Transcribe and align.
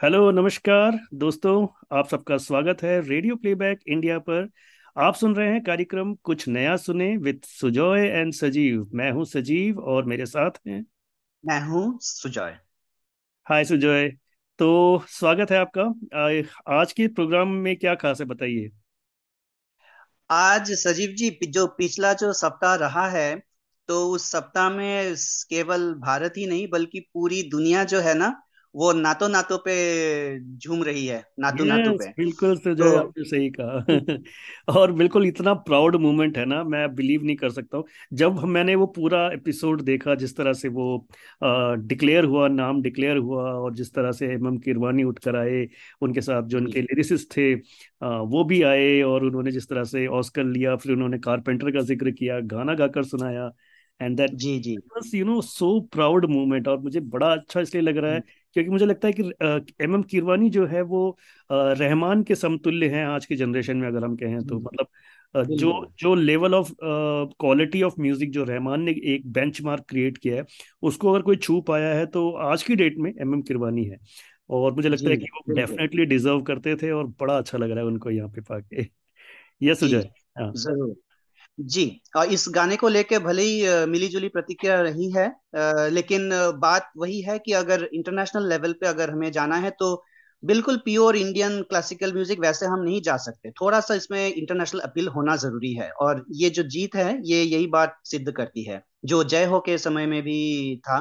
Hello 0.00 0.30
नमस्कार। 0.30 0.98
दोस्तों 1.14 1.66
आप 1.98 2.08
सबका 2.08 2.36
स्वागत 2.36 2.82
है 2.82 3.00
रेडियो 3.00 3.36
प्लेबैक 3.36 3.80
इंडिया 3.88 4.18
पर। 4.18 4.48
आप 4.96 5.14
सुन 5.14 5.34
रहे 5.36 5.48
हैं 5.48 5.62
कार्यक्रम 5.64 6.14
कुछ 6.24 6.46
नया 6.48 6.76
सुने 6.76 7.06
विद 7.16 7.40
सुजॉय 7.44 8.06
एंड 8.08 8.32
सजीव। 8.32 8.84
मैं 8.94 9.10
हूँ 9.12 9.24
सजीव 9.24 9.78
और 9.80 10.04
मेरे 10.04 10.26
साथ 10.26 10.58
हैं। 10.68 10.84
मैं 11.44 11.60
हूँ 11.60 11.98
सुजॉय। 12.02 12.56
हाय 13.46 13.64
सुजॉय। 13.64 14.08
तो 14.58 15.02
स्वागत 15.08 15.50
है 15.50 15.58
आपका। 15.58 15.82
आज 16.74 16.92
के 16.92 17.08
प्रोग्राम 17.08 17.48
में 17.48 17.74
क्या 17.76 17.94
खास 17.94 18.20
है 18.20 18.26
बताइए। 18.26 18.70
आज 20.30 20.72
सजीव 20.76 21.14
जी 21.16 21.38
जो 21.44 21.66
पिछला 21.78 22.12
जो 22.14 22.32
सप्ताह 22.34 22.74
रहा 22.76 23.08
है 23.10 23.34
तो 23.88 24.06
उस 24.08 24.30
सप्ताह 24.30 24.70
में 24.70 25.14
केवल 25.50 25.92
भारत 26.00 26.34
ही 26.36 26.46
नहीं 26.46 26.68
बल्कि 26.70 27.08
पूरी 27.14 27.42
दुनिया 27.50 27.84
जो 27.84 28.00
है 28.00 28.14
ना 28.14 28.40
वो 28.74 28.92
नातो 28.94 29.28
नातो 29.28 29.56
पे 29.64 29.74
झूम 30.58 30.82
रही 30.84 31.06
है 31.06 31.22
नातू 31.40 31.64
नातू 31.66 31.92
यस 31.92 31.98
पे। 31.98 32.12
बिल्कुल 32.16 32.56
तो 32.74 32.90
आपने 32.92 33.24
सही 33.24 33.50
कहा। 33.50 33.84
और 34.72 34.92
बिल्कुल 34.92 35.26
इतना 35.26 35.52
प्राउड 35.62 35.96
मोमेंट 35.96 36.38
है 36.38 36.44
ना 36.44 36.62
मैं 36.64 36.94
बिलीव 36.94 37.22
नहीं 37.24 37.36
कर 37.36 37.50
सकता 37.50 37.76
हूँ। 37.76 37.84
जब 38.14 38.40
मैंने 38.46 38.74
वो 38.74 38.86
पूरा 38.96 39.26
एपिसोड 39.32 39.82
देखा 39.82 40.14
जिस 40.16 40.36
तरह 40.36 40.52
से 40.54 40.68
वो 40.70 40.86
डिक्लेयर 41.42 42.24
हुआ 42.24 42.48
नाम 42.50 42.82
डिक्लेयर 42.82 43.16
हुआ 43.18 43.42
और 43.52 43.74
जिस 43.74 43.92
तरह 43.94 44.12
से 44.12 44.26
एम 44.26 44.46
एम 44.48 44.58
किरवानी 44.58 45.04
उठकर 45.04 45.36
आए 45.36 45.66
उनके 46.02 46.20
साथ 46.22 46.42
जो 46.44 46.58
उनके 46.58 46.80
जी। 46.80 46.82
लिरिसिस्ट 46.82 47.36
थे 47.36 47.52
अ, 47.54 47.60
वो 48.02 48.44
भी 48.44 48.62
आए 48.64 49.00
और 49.02 49.24
उन्होंने 49.24 49.52
जिस 49.52 49.68
तरह 49.68 49.84
से 49.86 50.06
ऑस्कर 50.12 50.44
लिया 50.46 50.76
फिर 50.76 50.92
उन्होंने 50.92 51.18
कारपेंटर 51.20 51.70
का 51.70 51.80
ज़िक्र 51.82 52.10
किया 52.12 52.40
गाना 52.48 52.74
गाकर 52.74 53.04
सुनाया 53.04 53.50
एंड 54.00 54.16
दैट 54.16 54.30
जी 54.34 54.58
जी। 54.60 54.76
बस 54.88 55.10
you 55.14 55.24
know 55.24 55.40
so 55.42 55.78
proud 55.92 56.26
moment 56.30 56.68
और 56.68 56.78
मुझे 56.80 57.00
बड़ा 57.00 57.32
अच्छा 57.32 57.60
इसलिए 57.60 57.82
लग 57.82 57.96
रहा 57.96 58.12
है 58.12 58.20
क्योंकि 58.56 58.70
मुझे 58.70 58.86
लगता 58.86 59.08
है 59.08 59.14
कि 59.14 59.22
एम 59.82 59.94
एम 59.94 60.02
किरवानी 60.04 60.50
जो 60.50 60.66
है 60.66 60.82
वो 60.84 61.16
रहमान 61.50 62.22
के 62.22 62.34
समतुल्य 62.34 62.88
हैं 62.88 63.04
आज 63.06 63.26
की 63.26 63.36
जनरेशन 63.36 63.76
में 63.76 63.88
अगर 63.88 64.04
हम 64.04 64.16
कहें 64.16 64.40
तो। 64.42 64.58
मतलब 64.60 64.86
जो 65.52 65.72
जो 65.98 66.14
level 66.14 66.54
of 66.54 66.70
quality 66.82 67.82
of 67.82 67.94
music 68.00 68.30
जो 68.30 68.44
रहमान 68.44 68.82
ने 68.82 68.92
एक 69.14 69.26
बेंचमार्क 69.32 69.84
क्रिएट 69.88 70.18
किया 70.18 70.36
है 70.36 70.44
उसको 70.82 71.10
अगर 71.12 71.22
कोई 71.22 71.36
छू 71.38 71.60
पाया 71.62 71.94
है 71.94 72.06
तो 72.08 72.30
आज 72.48 72.62
की 72.62 72.76
डेट 72.76 72.98
में 72.98 73.10
एम 73.12 73.34
एम 73.34 73.42
किरवानी 73.42 73.84
है। 73.84 73.98
और 74.50 74.72
मुझे 74.74 74.88
लगता 74.88 75.10
है 75.10 75.16
कि 75.16 75.26
वो 75.34 75.54
डेफिनेटली 75.54 76.04
डिजर्व 76.06 76.40
करते 76.44 76.74
थे 76.76 76.90
और 76.92 77.06
बड़ा 77.20 77.36
अच्छा 77.38 77.58
लग 77.58 77.70
रहा 77.70 77.80
है 77.80 77.86
उनको 77.86 78.10
यहाँ 78.10 78.28
पे 78.28 78.40
पाके। 78.42 78.86
यस 79.62 79.80
सुजय 79.80 80.10
हाँ। 80.38 80.52
ज़रूर। 80.56 80.94
जी 81.58 81.84
और 82.16 82.32
इस 82.32 82.44
गाने 82.48 82.76
को 82.76 82.88
लेके 82.88 83.18
भले 83.18 83.42
ही 83.42 83.86
मिली 83.86 84.08
जुली 84.08 84.28
प्रतिक्रिया 84.28 84.80
रही 84.80 85.10
है 85.12 85.26
लेकिन 85.90 86.28
बात 86.60 86.90
वही 86.98 87.20
है 87.22 87.38
कि 87.38 87.52
अगर 87.52 87.88
इंटरनेशनल 87.94 88.48
लेवल 88.48 88.72
पे 88.72 88.86
अगर 88.86 89.10
हमें 89.10 89.30
जाना 89.32 89.56
है 89.56 89.70
तो 89.78 89.94
बिल्कुल 90.42 90.76
प्योर 90.76 91.16
इंडियन 91.16 91.60
क्लासिकल 91.62 92.12
म्यूज़िक 92.12 92.40
वैसे 92.40 92.66
हम 92.66 92.80
नहीं 92.80 93.00
जा 93.02 93.16
सकते। 93.16 93.50
थोड़ा 93.52 93.80
सा 93.80 93.94
इसमें 93.94 94.26
इंटरनेशनल 94.26 94.80
अपील 94.80 95.08
होना 95.08 95.36
ज़रूरी 95.36 95.72
है 95.74 95.90
और 96.02 96.24
ये 96.32 96.50
जो 96.50 96.62
जीत 96.68 96.94
है 96.96 97.18
ये 97.24 97.42
यही 97.42 97.66
बात 97.68 97.96
सिद्ध 98.04 98.30
करती 98.32 98.64
है 98.64 98.82
जो 99.04 99.22
जय 99.24 99.44
हो 99.44 99.60
के 99.60 99.78
समय 99.78 100.06
में 100.06 100.20
भी 100.22 100.76
था 100.80 100.98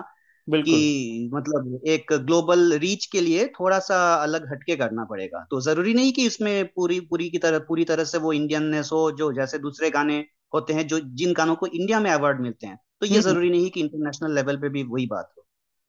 कि 0.63 1.29
मतलब 1.33 1.79
एक 1.87 2.13
ग्लोबल 2.25 2.73
रीच 2.79 3.05
के 3.05 3.21
लिए 3.21 3.45
थोड़ा 3.59 3.79
सा 3.79 3.97
अलग 4.15 4.47
हटके 4.51 4.75
करना 4.75 5.03
पड़ेगा। 5.05 5.45
तो 5.51 5.59
ज़रूरी 5.61 5.93
नहीं 5.93 6.11
कि 6.13 6.25
इसमें 6.27 6.65
पूरी 6.67 6.99
पूरी 7.01 7.29
की 7.29 7.37
तरह 7.37 7.59
पूरी 7.67 7.85
तरह 7.85 8.03
से 8.05 8.17
वो 8.19 8.33
इंडियननेस 8.33 8.89
हो 8.93 9.09
जो 9.17 9.31
जैसे 9.33 9.59
दूसरे 9.59 9.89
गाने 9.91 10.23
होते 10.53 10.73
हैं 10.73 10.87
जो 10.87 10.99
जिन 11.15 11.33
गानों 11.33 11.55
को 11.55 11.67
इंडिया 11.67 11.99
में 11.99 12.11
अवार्ड 12.11 12.41
मिलते 12.41 12.67
हैं। 12.67 12.77
तो 13.01 13.05
ये 13.05 13.11
हम्म 13.11 13.21
ज़रूरी 13.21 13.49
नहीं 13.49 13.69
कि 13.69 13.79
इंटरनेशनल 13.81 14.35
लेवल 14.35 14.57
पे 14.57 14.69
भी 14.69 14.83
वही 14.83 15.05
बात 15.07 15.33
हो। 15.37 15.45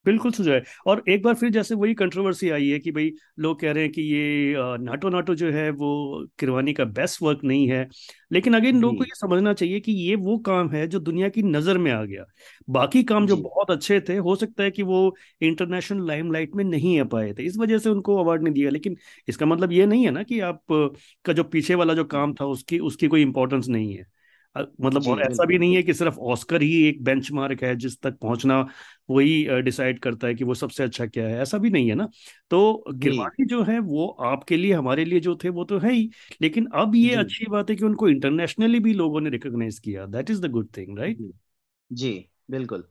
बिल्कुल 0.07 0.33
सुझाव 0.33 0.55
है। 0.55 0.63
और 0.87 1.03
एक 1.09 1.23
बार 1.23 1.35
फिर 1.35 1.51
जैसे 1.51 1.75
वही 1.75 1.95
कंट्रोवर्सी 1.95 2.49
आई 2.51 2.67
है 2.69 2.79
कि 2.79 2.91
भाई 2.93 3.11
लोग 3.39 3.61
कह 3.61 3.73
रहे 3.73 3.83
हैं 3.83 3.93
कि 3.93 4.03
ये 4.03 4.55
नाटो 4.81 5.09
नाटो 5.09 5.35
जो 5.35 5.51
है 5.53 5.71
वो 5.73 6.27
किरवानी 6.39 6.73
का 6.73 6.85
बेस्ट 6.85 7.23
वर्क 7.23 7.41
नहीं 7.45 7.69
है। 7.69 7.87
लेकिन 8.33 8.55
अगेन 8.55 8.81
लोगों 8.81 8.95
को 8.95 9.05
ये 9.05 9.15
समझना 9.15 9.53
चाहिए 9.55 9.81
कि 9.81 9.93
ये 9.93 10.15
वो 10.17 10.37
काम 10.39 10.71
है 10.71 10.87
जो 10.89 11.01
दुनिया 11.01 11.29
की 11.29 11.43
नज़र 11.43 11.79
में 11.79 11.91
आ 11.93 12.03
गया। 12.05 12.25
बाकी 12.71 13.03
काम 13.05 13.27
जो 13.27 13.37
बहुत 13.39 13.71
अच्छे 13.71 14.01
थे 14.01 14.17
हो 14.19 14.35
सकता 14.37 14.63
है 14.63 14.71
कि 14.71 14.83
वो 14.83 15.15
इंटरनेशनल 15.43 16.07
लाइमलाइट 16.07 16.55
में 16.55 16.65
नहीं 16.65 16.99
आ 17.01 17.05
पाए 17.07 17.33
थे। 17.33 17.43
इस 17.43 17.57
वजह 17.59 17.79
से 17.79 17.91
उनको 17.91 18.17
अवार्ड 18.17 18.43
नहीं 18.43 18.55
दिया। 18.55 18.71
लेकिन 18.71 18.97
इसका 19.29 19.47
मतलब 19.47 19.73
ये 19.73 19.87
नहीं 19.87 20.05
है 20.05 20.11
ना 20.11 20.23
कि 20.23 20.41
आप 20.43 20.63
का 21.25 21.33
जो 21.33 21.45
पीछे 21.47 21.75
वाला 21.75 21.95
जो 21.95 22.05
काम 22.07 22.35
था 22.35 22.45
उसकी 22.47 22.79
उसकी 22.83 23.09
कोई 23.09 23.23
इंपॉर्टेंस 23.23 23.69
नहीं 23.69 23.95
है। 23.95 24.07
मतलब 24.57 25.07
और 25.07 25.21
ऐसा 25.23 25.45
भी 25.45 25.59
नहीं 25.59 25.75
है 25.77 25.83
कि 25.83 25.95
सिर्फ़ 25.95 26.19
ऑस्कर 26.27 26.63
ही 26.63 26.73
एक 26.85 27.03
बेंचमार्क 27.05 27.63
है 27.63 27.75
जिस 27.77 28.01
तक 28.03 28.19
पहुँचना 28.19 28.61
वही 29.09 29.63
डिसाइड 29.63 29.99
करता 29.99 30.27
है 30.27 30.35
कि 30.35 30.45
वो 30.45 30.55
सबसे 30.55 30.85
अच्छा 30.85 31.07
क्या 31.07 31.27
है 31.29 31.41
ऐसा 31.41 31.59
भी 31.59 31.71
नहीं 31.71 31.89
है 31.89 31.95
ना। 31.95 32.09
तो 32.51 32.85
गिरवाड़ी 32.95 33.45
जो 33.47 33.63
है 33.65 33.79
वो 33.81 34.07
आपके 34.25 34.57
लिए 34.57 34.73
हमारे 34.73 35.05
लिए 35.05 35.21
जो 35.21 35.37
थे 35.45 35.49
वो 35.51 35.65
तो 35.65 35.79
है 35.79 35.93
ही 35.93 36.09
लेकिन 36.43 36.67
अब 36.77 36.95
ये 36.97 37.15
अच्छी 37.17 37.47
बात 37.47 37.71
है 37.71 37.77
कि 37.77 37.85
उनको 37.85 38.09
इंटरनेशनली 38.09 38.81
भी 38.81 38.93
लोगों 38.95 39.21
ने 39.21 39.31
रिकोगनाइज 39.31 39.79
किया 39.79 40.07
that 40.09 40.31
is 40.31 40.43
the 40.43 40.51
good 40.51 40.69
thing 40.77 40.99
right 40.99 41.19
जी। 41.19 41.33
जी 41.91 42.11
बिल्कुल। 42.51 42.89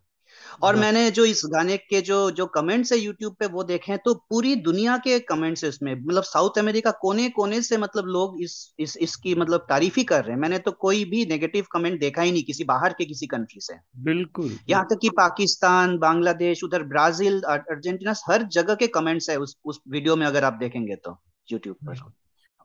और 0.62 0.76
मैंने 0.76 1.10
जो 1.12 1.26
इस 1.26 1.42
गाने 1.46 1.78
के 1.78 2.02
जो 2.02 2.20
जो 2.32 2.46
कमेंट्स 2.46 2.92
है 2.94 2.98
यूट्यूब 3.00 3.36
पे 3.40 3.46
वो 3.48 3.64
देखे 3.64 3.92
हैं 3.92 4.00
तो 4.06 4.14
पूरी 4.30 4.56
दुनिया 4.64 4.98
के 4.98 5.20
कमेंट्स 5.22 5.64
है 5.64 5.70
इसमें। 5.70 5.94
मतलब 5.96 6.24
साउथ 6.24 6.58
अमेरिका 6.60 6.92
कोने 7.02 7.28
कोने 7.30 7.62
से 7.62 7.78
मतलब 7.78 8.06
लोग 8.08 8.42
इस 8.42 8.54
इस 8.80 8.98
इसकी 8.98 9.36
मतलब 9.36 9.66
तारीफ़ 9.70 9.96
ही 9.98 10.04
कर 10.04 10.24
रहे 10.24 10.34
हैं। 10.34 10.40
मैंने 10.42 10.60
तो 10.60 10.72
कोई 10.72 11.04
भी 11.06 11.26
नेगेटिव 11.26 11.66
कमेंट 11.72 12.00
देखा 12.00 12.22
ही 12.22 12.32
नहीं 12.32 12.44
किसी 12.44 12.64
बाहर 12.64 12.94
के 12.94 13.06
किसी 13.06 13.28
कंट्री 13.28 13.62
से। 13.62 13.76
बिल्कुल। 14.04 14.52
यहाँ 14.70 14.86
तक 14.86 15.00
कि 15.02 15.10
पाकिस्तान 15.10 15.98
बांग्लादेश 15.98 16.64
उधर 16.64 16.84
ब्राज़ील 16.84 17.42
अर्जेंटीना 17.44 18.14
हर 18.30 18.44
जगह 18.52 18.76
के 18.76 18.88
कमेंट्स 18.90 19.30
है 19.30 19.38
उस 19.38 19.58
उस 19.66 19.82
वीडियो 19.90 20.16
में 20.16 20.26
अगर 20.26 20.44
आप 20.44 20.54
देखेंगे 20.54 20.96
तो 20.96 21.18
यूट्यूब 21.48 21.76
पर। 21.84 22.12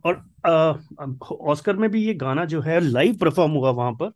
और 0.04 0.14
ऑस्कर 1.50 1.76
में 1.76 1.90
भी 1.90 2.04
ये 2.04 2.14
गाना 2.16 2.44
जो 2.44 2.60
है 2.60 2.78
लाइव 2.80 3.16
परफॉर्म 3.20 3.52
हुआ 3.52 3.70
वहाँ 3.72 3.92
पर 3.92 4.12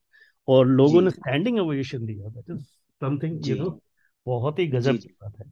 और 0.48 0.66
लोगों 0.68 1.00
ने 1.02 1.10
स्टैंडिंग 1.10 1.58
ओवेशन 1.60 2.06
दिया। 2.06 2.54
समथिंग 3.02 3.46
यू 3.46 3.56
नो 3.56 3.70
बहुत 4.26 4.58
ही 4.58 4.66
गजब 4.68 4.98
की 4.98 5.12
बात 5.22 5.38
है। 5.40 5.46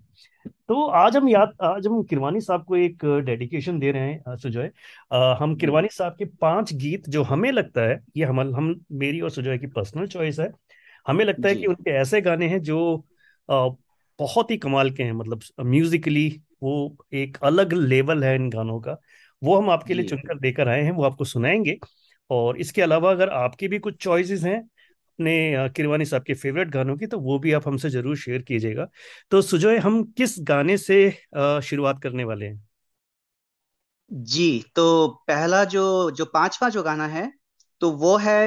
तो 0.69 0.85
आज 0.97 1.17
हम 1.17 1.29
याद 1.29 1.53
आज 1.63 1.87
हम 1.87 2.03
किरवानी 2.05 2.41
साहब 2.41 2.65
को 2.65 2.77
एक 2.77 3.05
डेडिकेशन 3.27 3.79
दे 3.81 3.91
रहे 3.93 4.13
हैं 4.13 4.37
सुजॉय। 4.37 4.71
हम 5.41 5.55
किरवानी 5.57 5.89
साहब 5.93 6.17
के 6.19 6.25
पाँच 6.41 6.73
गीत 6.75 7.09
जो 7.09 7.23
हमें 7.25 7.51
लगता 7.53 7.83
है 7.83 8.01
ये 8.17 8.25
हम 8.25 8.41
हम 8.57 8.75
मेरी 8.95 9.21
और 9.21 9.31
सुजॉय 9.31 9.59
की 9.59 9.67
पर्सनल 9.69 10.07
चॉइस 10.09 10.41
है। 10.41 10.51
हमें 11.07 11.25
लगता 11.25 11.49
है 11.49 11.55
कि 11.57 11.67
उनके 11.67 11.91
ऐसे 11.93 12.21
गाने 12.21 12.49
हैं 12.49 12.63
जो 12.63 12.79
अ, 13.49 13.69
बहुत 14.19 14.51
ही 14.51 14.57
कमाल 14.59 14.91
के 14.91 15.03
हैं 15.03 15.13
मतलब 15.13 15.41
म्यूजिकली 15.63 16.29
वो 16.63 16.97
एक 17.15 17.37
अलग 17.45 17.73
लेवल 17.73 18.25
है 18.25 18.35
इन 18.37 18.49
गानों 18.51 18.81
का। 18.81 18.97
वो 19.43 19.57
हम 19.57 19.71
आपके 19.71 19.95
लिए 19.95 20.05
चुनकर 20.05 20.39
देकर 20.39 20.69
आए 20.69 20.83
हैं 20.83 20.93
वो 20.93 21.05
आपको 21.05 21.25
सुनाएँगे। 21.27 21.79
और 22.31 22.57
इसके 22.59 22.83
अलावा 22.83 23.11
अगर 23.11 23.29
आपके 23.31 23.69
भी 23.69 23.79
कुछ 23.79 23.97
चॉइसेस 24.03 24.43
हैं 24.45 24.61
अपने 25.21 25.69
किरवानी 25.77 26.05
साहब 26.05 26.23
के 26.23 26.35
फेवरेट 26.35 26.69
गानों 26.71 26.97
की 26.97 27.07
तो 27.07 27.19
वो 27.21 27.39
भी 27.39 27.53
आप 27.53 27.67
हमसे 27.69 27.91
ज़रूर 27.91 28.17
शेयर 28.17 28.43
कीजिएगा। 28.43 28.89
तो 29.33 29.43
सुजॉय 29.43 29.79
हम 29.79 30.03
किस 30.17 30.35
गाने 30.45 30.77
से 30.79 31.11
शुरुआत 31.63 32.03
करने 32.03 32.25
वाले 32.25 32.47
हैं? 32.47 32.61
जी 34.11 34.65
तो 34.77 34.85
पहला 35.29 35.63
जो 35.67 35.83
जो 36.11 36.25
पांचवा 36.27 36.69
जो 36.69 36.83
गाना 36.83 37.07
है 37.09 37.31
तो 37.81 37.91
वो 37.97 38.17
है 38.19 38.39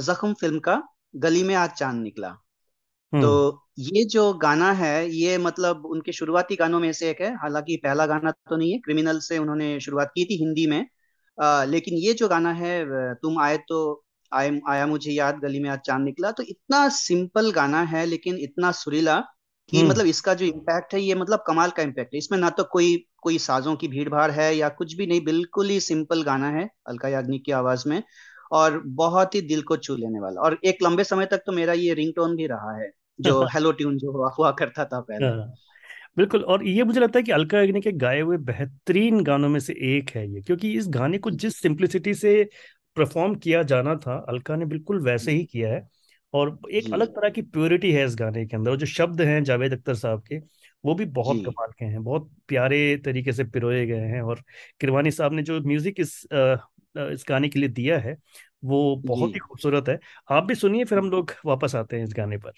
जख्म 0.00 0.32
फ़िल्म 0.34 0.58
का 0.60 0.82
गली 1.16 1.42
में 1.42 1.54
आज 1.54 1.70
चाँद 1.72 2.02
निकला। 2.02 2.28
तो 3.12 3.28
हम्म। 3.48 3.84
ये 3.90 4.04
जो 4.06 4.32
गाना 4.34 4.72
है 4.74 4.94
ये 5.10 5.36
मतलब 5.38 5.86
उनके 5.86 6.12
शुरुआती 6.12 6.56
गानों 6.56 6.80
में 6.80 6.92
से 6.92 7.10
एक 7.10 7.20
है 7.20 7.32
हालाँकि 7.36 7.76
पहला 7.84 8.06
गाना 8.06 8.30
तो 8.30 8.56
नहीं 8.56 8.72
है 8.72 8.78
क्रिमिनल 8.78 9.18
से 9.20 9.38
उन्होंने 9.38 9.78
शुरुआत 9.80 10.12
की 10.16 10.24
थी 10.24 10.38
हिंदी 10.38 10.66
में। 10.66 10.80
अ, 11.38 11.64
लेकिन 11.66 11.94
ये 11.98 12.12
जो 12.14 12.28
गाना 12.28 12.52
है 12.54 12.74
तुम 13.16 13.40
आए 13.42 13.58
तो 13.68 13.80
आए 14.32 14.50
आया 14.68 14.86
मुझे 14.86 15.12
याद 15.12 15.38
गली 15.38 15.60
में 15.60 15.68
आज 15.70 15.78
चाँद 15.78 16.04
निकला। 16.04 16.30
तो 16.30 16.42
इतना 16.42 16.88
सिंपल 16.88 17.50
गाना 17.52 17.82
है 17.84 18.04
लेकिन 18.06 18.36
इतना 18.38 18.70
सुरीला 18.72 19.18
कि 19.68 19.78
हम्म। 19.78 19.90
मतलब 19.90 20.06
इसका 20.06 20.34
जो 20.34 20.44
इम्पैक्ट 20.44 20.94
है 20.94 21.00
ये 21.00 21.14
मतलब 21.14 21.44
कमाल 21.46 21.70
का 21.70 21.82
इम्पैक्ट 21.82 22.14
है। 22.14 22.18
इसमें 22.18 22.38
ना 22.38 22.50
तो 22.50 22.64
कोई 22.64 22.96
कोई 23.22 23.38
साजों 23.38 23.74
की 23.76 23.88
भीड़ 23.88 24.08
भाड़ 24.08 24.30
है 24.30 24.56
या 24.56 24.68
कुछ 24.68 24.94
भी 24.94 25.06
नहीं 25.06 25.20
बिल्कुल 25.24 25.68
ही 25.68 25.80
सिंपल 25.80 26.22
गाना 26.22 26.48
है 26.50 26.68
अलका 26.88 27.08
याग्निक 27.08 27.44
की 27.44 27.52
आवाज़ 27.52 27.88
में 27.88 28.02
और 28.52 28.82
बहुत 28.86 29.34
ही 29.34 29.40
दिल 29.40 29.62
को 29.62 29.76
छू 29.76 29.96
लेने 29.96 30.20
वाला। 30.20 30.40
और 30.40 30.58
एक 30.64 30.82
लंबे 30.82 31.04
समय 31.04 31.26
तक 31.26 31.42
तो 31.46 31.52
मेरा 31.52 31.72
ये 31.72 31.94
रिंगटोन 31.94 32.36
भी 32.36 32.46
रहा 32.46 32.76
है 32.78 32.90
जो 33.20 33.42
हेलो 33.54 33.72
ट्यून 33.72 33.98
जो 33.98 34.12
हुआ 34.12 34.30
हुआ 34.38 34.50
करता 34.50 34.84
था 34.84 35.00
पहले। 35.00 35.26
हाँ, 35.26 35.54
बिल्कुल 36.16 36.42
और 36.42 36.66
ये 36.66 36.84
मुझे 36.84 37.00
लगता 37.00 37.18
है 37.18 37.22
कि 37.22 37.32
अलका 37.32 37.58
याग्निक 37.58 37.84
के 37.84 37.92
गाए 37.92 38.20
हुए 38.20 38.36
बेहतरीन 38.36 39.22
गानों 39.22 39.48
में 39.48 39.60
से 39.60 39.72
एक 39.96 40.10
है 40.10 40.28
ये 40.34 40.40
क्योंकि 40.40 40.72
इस 40.72 40.88
गाने 40.88 41.18
को 41.18 41.30
जिस 41.30 41.56
सिंप्लिसिटी 41.56 42.14
से 42.14 42.48
परफॉर्म 42.96 43.34
किया 43.34 43.62
जाना 43.64 43.94
था 43.96 44.16
अलका 44.28 44.56
ने 44.56 44.64
बिल्कुल 44.66 45.00
वैसे 45.02 45.32
ही 45.32 45.44
किया 45.44 45.72
है। 45.72 45.86
और 46.34 46.58
एक 46.72 46.92
अलग 46.92 47.08
तरह 47.08 47.30
की 47.30 47.42
प्योरिटी 47.42 47.92
है 47.92 48.04
इस 48.04 48.14
गाने 48.16 48.44
के 48.46 48.56
अंदर 48.56 48.70
और 48.70 48.76
जो 48.76 48.86
शब्द 48.86 49.20
हैं 49.20 49.42
जावेद 49.44 49.72
अख्तर 49.72 49.94
साहब 49.94 50.22
के 50.22 50.38
वो 50.84 50.94
भी 50.94 51.04
बहुत 51.06 51.42
कमाल 51.46 51.70
के 51.78 51.84
हैं 51.84 52.02
बहुत 52.04 52.30
प्यारे 52.48 52.96
तरीके 53.04 53.32
से 53.32 53.44
पिरोए 53.46 53.84
गए 53.86 54.06
हैं। 54.06 54.22
और 54.22 54.40
किरवानी 54.80 55.10
साहब 55.10 55.32
ने 55.32 55.42
जो 55.42 55.60
म्यूज़िक 55.60 56.00
इस 56.00 56.24
अ, 56.26 56.56
इस 56.96 57.24
गाने 57.28 57.48
के 57.48 57.58
लिए 57.58 57.68
दिया 57.70 57.98
है 57.98 58.16
वो 58.64 58.96
बहुत 59.04 59.34
ही 59.34 59.38
खूबसूरत 59.38 59.88
है। 59.88 59.98
आप 60.30 60.44
भी 60.44 60.54
सुनिए 60.54 60.84
फिर 60.84 60.98
हम 60.98 61.10
लोग 61.10 61.32
वापस 61.46 61.74
आते 61.76 61.96
हैं 61.96 62.04
इस 62.04 62.14
गाने 62.16 62.38
पर। 62.38 62.52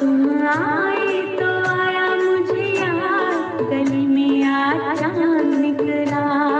तुम 0.00 0.46
आए 0.48 1.22
तो 1.38 1.46
आया 1.70 2.08
मुझे 2.14 2.66
याद 2.74 3.62
गली 3.62 4.06
में 4.06 4.42
चाँद 4.96 5.54
निकला। 5.60 6.53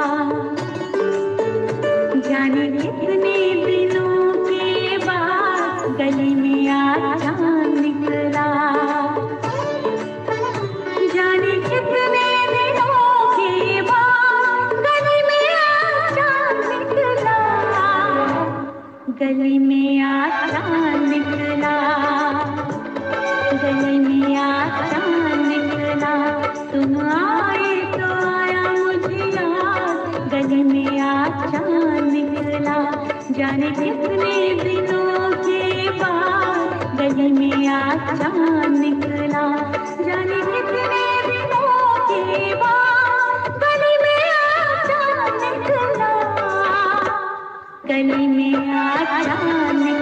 गली 19.24 19.58
में 19.58 20.00
आता 20.00 20.94
निकला। 20.94 21.76
गली 23.62 23.98
में 23.98 24.36
आता 24.36 24.98
निकला। 25.36 26.42
तुम 26.42 27.08
आए 27.08 27.92
तो 27.92 28.26
आया 28.36 28.62
मुझे 28.62 29.24
याद। 29.24 30.28
गली 30.32 30.62
में 30.62 31.00
आता 31.00 31.58
निकला। 32.00 33.06
जाने 33.30 33.66
कितने 33.66 34.54
दिनों 34.64 35.30
के 35.30 35.90
बाद 35.90 37.12
गली 37.12 37.32
में 37.32 37.68
आसान 37.68 38.80
निकला। 38.80 39.13
गली 47.94 48.26
में 48.26 48.70
आज 48.74 49.93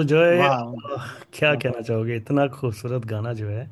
सो 0.00 0.04
जो 0.04 0.24
है 0.24 0.38
क्या 1.32 1.54
कहना 1.54 1.80
चाहोगे? 1.80 2.16
इतना 2.16 2.46
खूबसूरत 2.46 3.04
गाना 3.06 3.32
जो 3.32 3.48
है 3.48 3.70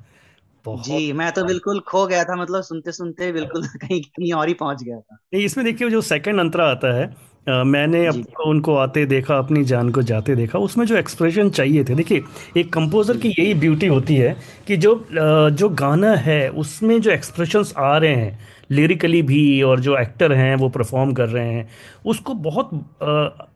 बहुत 0.64 0.84
जी 0.84 1.12
मैं 1.12 1.32
तो 1.32 1.44
बिल्कुल 1.44 1.80
खो 1.80 2.06
गया 2.06 2.24
था 2.24 2.36
मतलब 2.36 2.62
सुनते 2.62 2.92
सुनते 2.92 3.32
बिल्कुल 3.32 3.66
कहीं 3.76 4.02
कहीं 4.02 4.32
और 4.32 4.48
ही 4.48 4.54
पहुँच 4.54 4.82
गया 4.82 5.00
था। 5.00 5.18
नहीं 5.34 5.44
इसमें 5.44 5.66
देखिए 5.66 5.90
जो 5.90 6.00
सेकंड 6.00 6.40
अंतरा 6.40 6.70
आता 6.70 6.94
है 6.94 7.27
मैंने 7.46 8.04
अब 8.06 8.24
उनको 8.46 8.74
आते 8.76 9.04
देखा 9.06 9.36
अपनी 9.38 9.62
जान 9.64 9.90
को 9.90 10.02
जाते 10.02 10.34
देखा 10.36 10.58
उसमें 10.58 10.84
जो 10.86 10.96
एक्सप्रेशन 10.96 11.50
चाहिए 11.50 11.84
थे 11.84 11.94
देखिए 11.94 12.22
एक 12.56 12.72
कंपोजर 12.72 13.16
की 13.16 13.28
यही 13.28 13.54
ब्यूटी 13.54 13.86
होती 13.86 14.16
है 14.16 14.36
कि 14.66 14.76
जो 14.76 14.94
जो 15.12 15.68
गाना 15.68 16.14
है 16.16 16.48
उसमें 16.50 17.00
जो 17.00 17.10
एक्सप्रेशंस 17.10 17.72
आ 17.78 17.96
रहे 17.98 18.14
हैं 18.14 18.38
लिरिकली 18.70 19.22
भी 19.22 19.62
और 19.62 19.80
जो 19.80 19.96
एक्टर 19.98 20.32
हैं 20.32 20.54
वो 20.56 20.68
परफॉर्म 20.68 21.12
कर 21.12 21.28
रहे 21.28 21.52
हैं 21.52 21.68
उसको 22.06 22.34
बहुत 22.34 22.70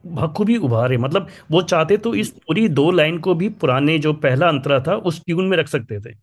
बखूबी 0.07 0.57
उभारे। 0.57 0.97
मतलब 0.97 1.29
वो 1.51 1.63
चाहते 1.63 1.97
तो 1.97 2.15
इस 2.15 2.31
पूरी 2.31 2.69
दो 2.69 2.91
लाइन 2.91 3.19
को 3.19 3.35
भी 3.35 3.49
पुराने 3.49 3.99
जो 3.99 4.13
पहला 4.13 4.49
अंतरा 4.49 4.81
था 4.81 4.95
उस 4.97 5.21
ट्यून 5.27 5.49
में 5.49 5.57
रख 5.59 5.69
सकते 5.69 6.01
थे। 6.01 6.15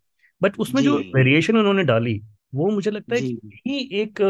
बट 0.42 0.58
उसमें 0.58 0.82
जो। 0.82 0.96
वेरिएशन 1.16 1.56
उन्होंने 1.56 1.84
डाली 1.84 2.20
वो 2.52 2.70
मुझे 2.70 2.90
लगता 2.90 3.14
है 3.16 3.20
कि 3.22 3.88
एक 3.94 4.20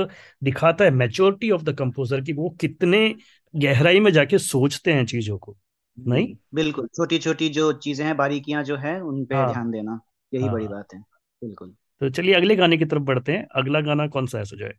दिखाता 0.42 0.84
है 0.84 0.90
मैच्योरिटी 0.92 1.50
ऑफ़ 1.50 1.62
द 1.62 1.74
कंपोजर 1.78 2.20
कि 2.20 2.32
वो 2.34 2.50
कितने 2.60 3.08
गहराई 3.54 4.00
में 4.00 4.10
जाके 4.12 4.38
सोचते 4.40 4.92
हैं 4.92 5.06
चीज़ों 5.06 5.38
को 5.38 5.56
नहीं? 5.98 6.34
बिल्कुल। 6.54 6.86
छोटी 6.88 7.18
छोटी 7.18 7.48
जो 7.50 7.72
चीज़ें 7.78 8.04
हैं 8.06 8.16
बारीकियाँ 8.16 8.62
जो 8.64 8.76
हैं 8.78 9.00
उन 9.02 9.24
पे 9.26 9.44
हाँ। 9.44 9.46
ध्यान 9.46 9.70
देना 9.70 10.00
यही 10.32 10.48
बड़ी 10.48 10.66
हाँ। 10.66 10.68
बात 10.68 10.94
है 10.94 11.00
बिल्कुल। 11.42 11.74
तो 12.00 12.08
चलिए 12.10 12.34
अगले 12.34 12.56
गाने 12.56 12.76
की 12.78 12.84
तरफ़ 12.84 13.02
बढ़ते 13.04 13.32
हैं। 13.32 13.46
अगला 13.56 13.80
गाना 13.82 14.06
कौन 14.08 14.26
सा 14.26 14.38
है 14.38 14.44
सुजय 14.44 14.74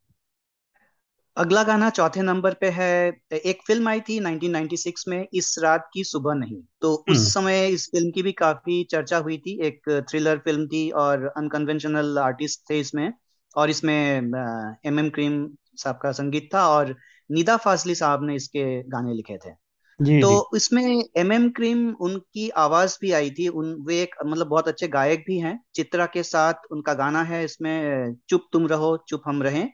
अगला 1.38 1.62
गाना 1.63 1.89
चौथे 1.89 2.21
नंबर 2.21 2.53
पे 2.53 2.69
है। 2.69 2.88
एक 3.36 3.62
फ़िल्म 3.67 3.88
आई 3.88 4.00
थी 4.01 4.19
1996 4.19 5.03
में 5.07 5.27
इस 5.33 5.55
रात 5.60 5.89
की 5.93 6.03
सुबह 6.03 6.33
नहीं। 6.33 6.62
तो 6.81 6.93
उस 7.10 7.21
हम्म। 7.21 7.33
समय 7.33 7.67
इस 7.67 7.88
फ़िल्म 7.91 8.12
की 8.12 8.21
भी 8.21 8.31
काफ़ी 8.33 8.83
चर्चा 8.91 9.17
हुई 9.17 9.38
थी। 9.38 9.57
एक 9.67 9.89
थ्रिलर 10.10 10.38
फ़िल्म 10.39 10.67
थी 10.67 10.89
और 10.98 11.25
अनकन्वेंशनल 11.38 12.17
आर्टिस्ट 12.19 12.69
थे 12.69 12.79
इसमें। 12.79 13.12
और 13.55 13.70
इसमें 13.70 13.93
एम 13.93 15.00
एम 15.00 15.10
क्रीम 15.10 15.48
साहब 15.77 16.00
का 16.03 16.12
संगीत 16.13 16.50
था 16.53 16.67
और 16.70 16.96
निदा 17.29 17.58
फाजली 17.58 17.96
साहब 17.96 18.24
ने 18.24 18.36
इसके 18.36 18.63
गाने 18.89 19.13
लिखे 19.13 19.38
थे। 19.38 19.51
जी 20.00 20.22
तो 20.22 20.29
जी। 20.31 20.58
इसमें 20.58 21.03
एम 21.17 21.31
एम 21.31 21.50
क्रीम 21.50 21.89
उनकी 22.01 22.50
आवाज़ 22.58 22.98
भी 23.01 23.12
आई 23.12 23.29
थी 23.31 23.48
उन 23.50 23.75
वे 23.88 24.01
एक 24.03 24.15
मतलब 24.25 24.48
बहुत 24.48 24.67
अच्छे 24.67 24.88
गायक 24.89 25.24
भी 25.27 25.38
हैं 25.39 25.60
चित्रा 25.75 26.05
के 26.05 26.24
साथ 26.24 26.72
उनका 26.72 26.93
गाना 26.96 27.24
है 27.24 27.43
इसमें 27.46 28.15
चुप 28.29 28.48
तुम 28.53 28.67
रहो 28.67 28.96
चुप 29.10 29.22
हम 29.25 29.43
रहें। 29.43 29.67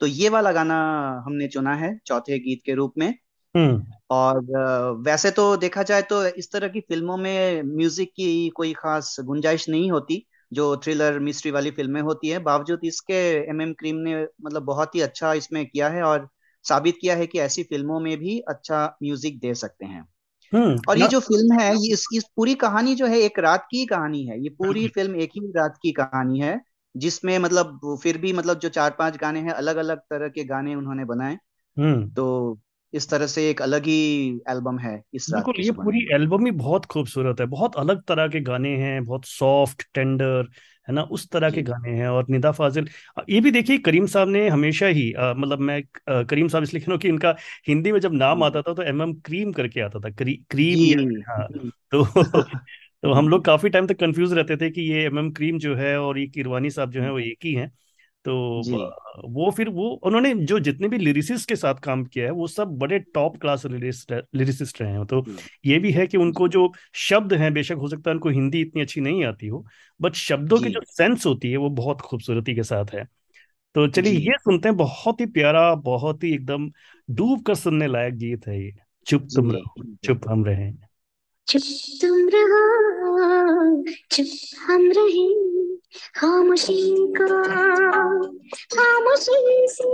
तो 0.00 0.06
ये 0.06 0.28
वाला 0.28 0.52
गाना 0.52 0.76
हमने 1.26 1.48
चुना 1.48 1.74
है 1.74 1.96
चौथे 2.06 2.38
गीत 2.38 2.62
के 2.66 2.74
रूप 2.74 2.92
में। 2.98 3.08
हम्म। 3.54 3.82
और 4.10 4.40
वैसे 5.04 5.30
तो 5.30 5.56
देखा 5.56 5.82
जाए 5.82 6.02
तो 6.02 6.24
इस 6.28 6.50
तरह 6.52 6.68
की 6.68 6.80
फ़िल्मों 6.80 7.16
में 7.16 7.62
म्यूज़िक 7.66 8.08
की 8.10 8.48
कोई 8.56 8.72
खास 8.72 9.16
गुंजाइश 9.20 9.68
नहीं 9.68 9.90
होती 9.90 10.24
जो 10.52 10.76
थ्रिलर 10.76 11.18
मिस्ट्री 11.18 11.50
वाली 11.50 11.70
फ़िल्में 11.70 12.00
होती 12.02 12.28
है 12.28 12.38
बावजूद 12.38 12.80
इसके 12.84 13.14
एम 13.50 13.60
एम 13.62 13.72
क्रीम 13.72 13.96
ने 13.96 14.26
मतलब 14.42 14.62
बहुत 14.62 14.94
ही 14.94 15.00
अच्छा 15.00 15.32
इसमें 15.32 15.66
किया 15.66 15.88
है 15.88 16.02
और 16.02 16.28
साबित 16.64 16.98
किया 17.00 17.16
है 17.16 17.26
कि 17.26 17.38
ऐसी 17.38 17.62
फ़िल्मों 17.62 18.00
में 18.00 18.16
भी 18.16 18.38
अच्छा 18.40 18.86
म्यूज़िक 19.02 19.38
दे 19.40 19.54
सकते 19.54 19.86
हैं। 19.86 20.04
हम्म 20.52 20.76
और 20.88 20.98
ये 20.98 21.08
जो 21.08 21.20
फ़िल्म 21.20 21.60
है 21.60 21.74
ये 21.76 21.92
इस, 21.92 22.06
इस 22.14 22.24
पूरी 22.36 22.54
कहानी 22.54 22.94
जो 22.94 23.06
है 23.06 23.18
एक 23.18 23.38
रात 23.38 23.66
की 23.70 23.86
कहानी 23.86 24.24
है। 24.26 24.42
ये 24.42 24.48
पूरी 24.48 24.86
फ़िल्म 24.94 25.16
एक 25.16 25.30
ही 25.36 25.52
रात 25.56 25.78
की 25.82 25.92
कहानी 25.92 26.40
है 26.40 26.60
जिसमें 26.96 27.38
मतलब 27.38 27.98
फिर 28.02 28.18
भी 28.18 28.32
मतलब 28.32 28.58
जो 28.58 28.68
चार 28.68 28.96
पाँच 28.98 29.16
गाने 29.16 29.40
हैं 29.40 29.52
अलग 29.52 29.76
अलग 29.76 29.98
तरह 29.98 30.28
के 30.28 30.44
गाने 30.44 30.74
उन्होंने 30.74 31.04
बनाए। 31.04 31.38
हम्म। 31.76 32.10
तो 32.16 32.58
इस 32.92 33.08
तरह 33.10 33.26
से 33.28 33.48
एक 33.50 33.62
अलग 33.62 33.86
ही 33.86 33.96
एल्बम 34.50 34.78
है 34.80 35.00
इस 35.14 35.30
बिल्कुल 35.30 35.54
की 35.54 35.64
ये 35.64 35.72
पूरी 35.74 35.98
एल्बम 36.14 36.44
ही 36.46 36.50
बहुत 36.52 36.84
खूबसूरत 36.86 37.40
है 37.40 37.46
बहुत 37.48 37.76
अलग 37.76 38.02
तरह 38.04 38.28
के 38.28 38.40
गाने 38.42 38.76
हैं 38.78 39.04
बहुत 39.04 39.24
सॉफ्ट 39.26 39.82
टेंडर 39.94 40.48
है 40.88 40.94
ना 40.94 41.02
उस 41.12 41.28
तरह 41.30 41.50
के 41.50 41.62
गाने 41.62 41.90
हैं 41.92 42.08
और 42.08 42.26
निदा 42.30 42.50
फाजिल। 42.52 42.88
ये 43.28 43.40
भी 43.40 43.50
देखिए 43.50 43.78
करीम 43.80 44.06
साहब 44.06 44.28
ने 44.28 44.48
हमेशा 44.48 44.86
ही 44.88 45.12
मतलब 45.18 45.58
मैं 45.60 45.80
अ, 46.08 46.22
करीम 46.24 46.48
साहब 46.48 46.62
इसलिए 46.64 46.82
कह 46.82 46.96
कि 46.98 47.08
इनका 47.08 47.34
हिंदी 47.68 47.92
में 47.92 48.00
जब 48.00 48.12
नाम 48.14 48.42
आता 48.42 48.62
था 48.62 48.74
तो 48.74 48.82
एम 48.84 49.02
एम 49.02 49.12
क्रीम 49.22 49.52
करके 49.52 49.80
आता 49.80 50.00
था 50.00 50.10
क्री, 50.12 50.34
क्रीम 50.50 51.16
हाँ 51.28 51.48
तो 51.92 52.04
तो 53.02 53.12
हम 53.12 53.28
लोग 53.28 53.44
काफ़ी 53.44 53.68
टाइम 53.70 53.86
तक 53.86 53.98
कंफ्यूज 53.98 54.32
रहते 54.32 54.56
थे 54.56 54.70
कि 54.70 54.80
ये 54.84 55.04
एम 55.04 55.18
एम 55.18 55.30
क्रीम 55.32 55.58
जो 55.58 55.74
है 55.76 55.96
और 55.98 56.18
ये 56.18 56.26
किरवानी 56.28 56.70
साहब 56.70 56.90
जो 56.90 57.02
है 57.02 57.10
वो 57.10 57.18
एक 57.20 57.44
ही 57.44 57.52
हैं। 57.54 57.70
तो 58.24 58.62
जी। 58.64 58.72
वो 59.28 59.50
फिर 59.50 59.68
वो 59.68 59.88
उन्होंने 60.04 60.34
जो 60.44 60.58
जितने 60.60 60.88
भी 60.88 60.98
लिरिसिस्ट 60.98 61.48
के 61.48 61.56
साथ 61.56 61.74
काम 61.74 62.04
किया 62.04 62.24
है 62.24 62.30
वो 62.30 62.46
सब 62.46 62.76
बड़े 62.78 62.98
टॉप 63.14 63.36
क्लास 63.36 63.64
लिरिसिस्ट 63.66 64.80
रहे 64.82 64.90
हैं। 64.90 65.04
तो 65.04 65.24
ये 65.66 65.78
भी 65.78 65.92
है 65.92 66.06
कि 66.06 66.16
उनको 66.16 66.48
जो 66.48 66.70
शब्द 67.00 67.32
हैं 67.32 67.52
बेशक 67.54 67.74
हो 67.74 67.88
सकता 67.88 68.10
है 68.10 68.14
उनको 68.14 68.28
हिंदी 68.28 68.60
इतनी 68.60 68.82
अच्छी 68.82 69.00
नहीं 69.00 69.24
आती 69.24 69.46
हो 69.46 69.64
बट 70.00 70.14
शब्दों 70.14 70.58
की 70.58 70.70
जो। 70.70 70.80
सेंस 70.86 71.26
होती 71.26 71.50
है 71.50 71.56
वो 71.56 71.70
बहुत 71.70 72.00
खूबसूरती 72.00 72.54
के 72.54 72.62
साथ 72.62 72.94
है। 72.94 73.04
तो 73.74 73.86
चलिए 73.88 74.12
ये 74.12 74.36
सुनते 74.38 74.68
हैं 74.68 74.76
बहुत 74.76 75.20
ही 75.20 75.26
प्यारा 75.26 75.74
बहुत 75.74 76.24
ही 76.24 76.32
एकदम 76.34 76.70
डूब 77.10 77.42
कर 77.42 77.54
सुनने 77.54 77.86
लायक 77.86 78.14
गीत 78.14 78.46
है 78.48 78.62
ये। 78.64 78.72
चुप 79.06 79.28
तुम 79.36 79.50
रहो 79.52 79.84
चुप 80.04 80.28
हम 80.28 80.44
रहे। 80.44 80.72
चुप 81.48 81.62
तुम 82.00 82.28
रहो 82.34 83.84
चुप 84.10 84.26
हम 84.60 84.90
रहे। 84.90 85.69
खामोशी 85.90 86.82
को, 87.16 87.28
खामोशी 88.74 89.66
से 89.68 89.88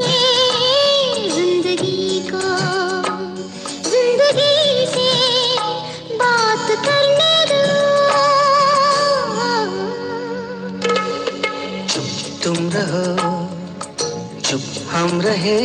ज़िंदगी 1.30 2.20
को, 2.30 2.40
ज़िंदगी 3.88 4.86
से 4.86 5.08
बात 6.16 6.66
करने 6.84 7.32
दो। 7.50 7.62
तुम 12.44 12.68
रहो, 12.74 13.04
चुप 14.40 14.66
हम 14.90 15.20
रहे, 15.20 15.58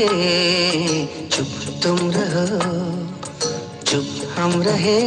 चुप 1.27 1.51
तुम 1.83 1.99
रहो, 2.11 2.45
चुप 3.83 4.09
हम 4.37 4.61
रहे 4.63 4.99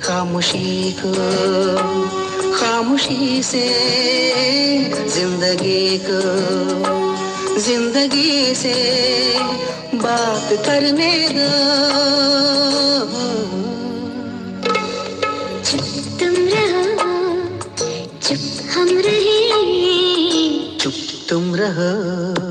खामोशी 0.00 0.92
को। 1.04 2.29
खामोशी 2.60 3.42
से 3.42 3.66
ज़िंदगी 5.08 5.98
को 6.06 6.20
ज़िंदगी 7.60 8.54
से 8.54 8.74
बात 9.94 10.52
करने 10.66 11.12
दो। 11.28 11.48
चुप 15.64 15.88
तुम 16.20 16.36
रहो 16.52 16.84
चुप 18.26 18.44
हम 18.76 18.96
रहे। 19.06 19.38
चुप 20.78 21.00
तुम 21.28 21.54
रहो। 21.54 22.49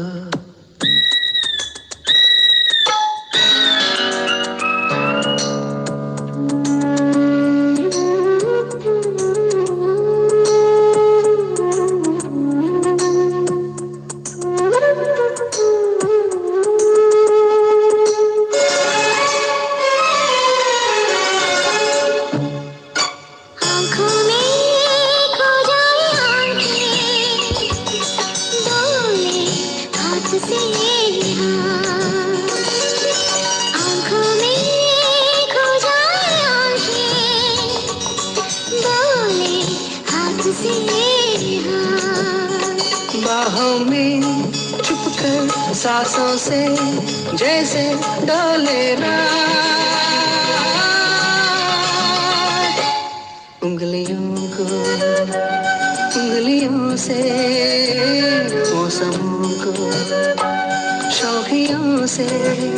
शौकियों 61.50 62.06
से 62.06 62.28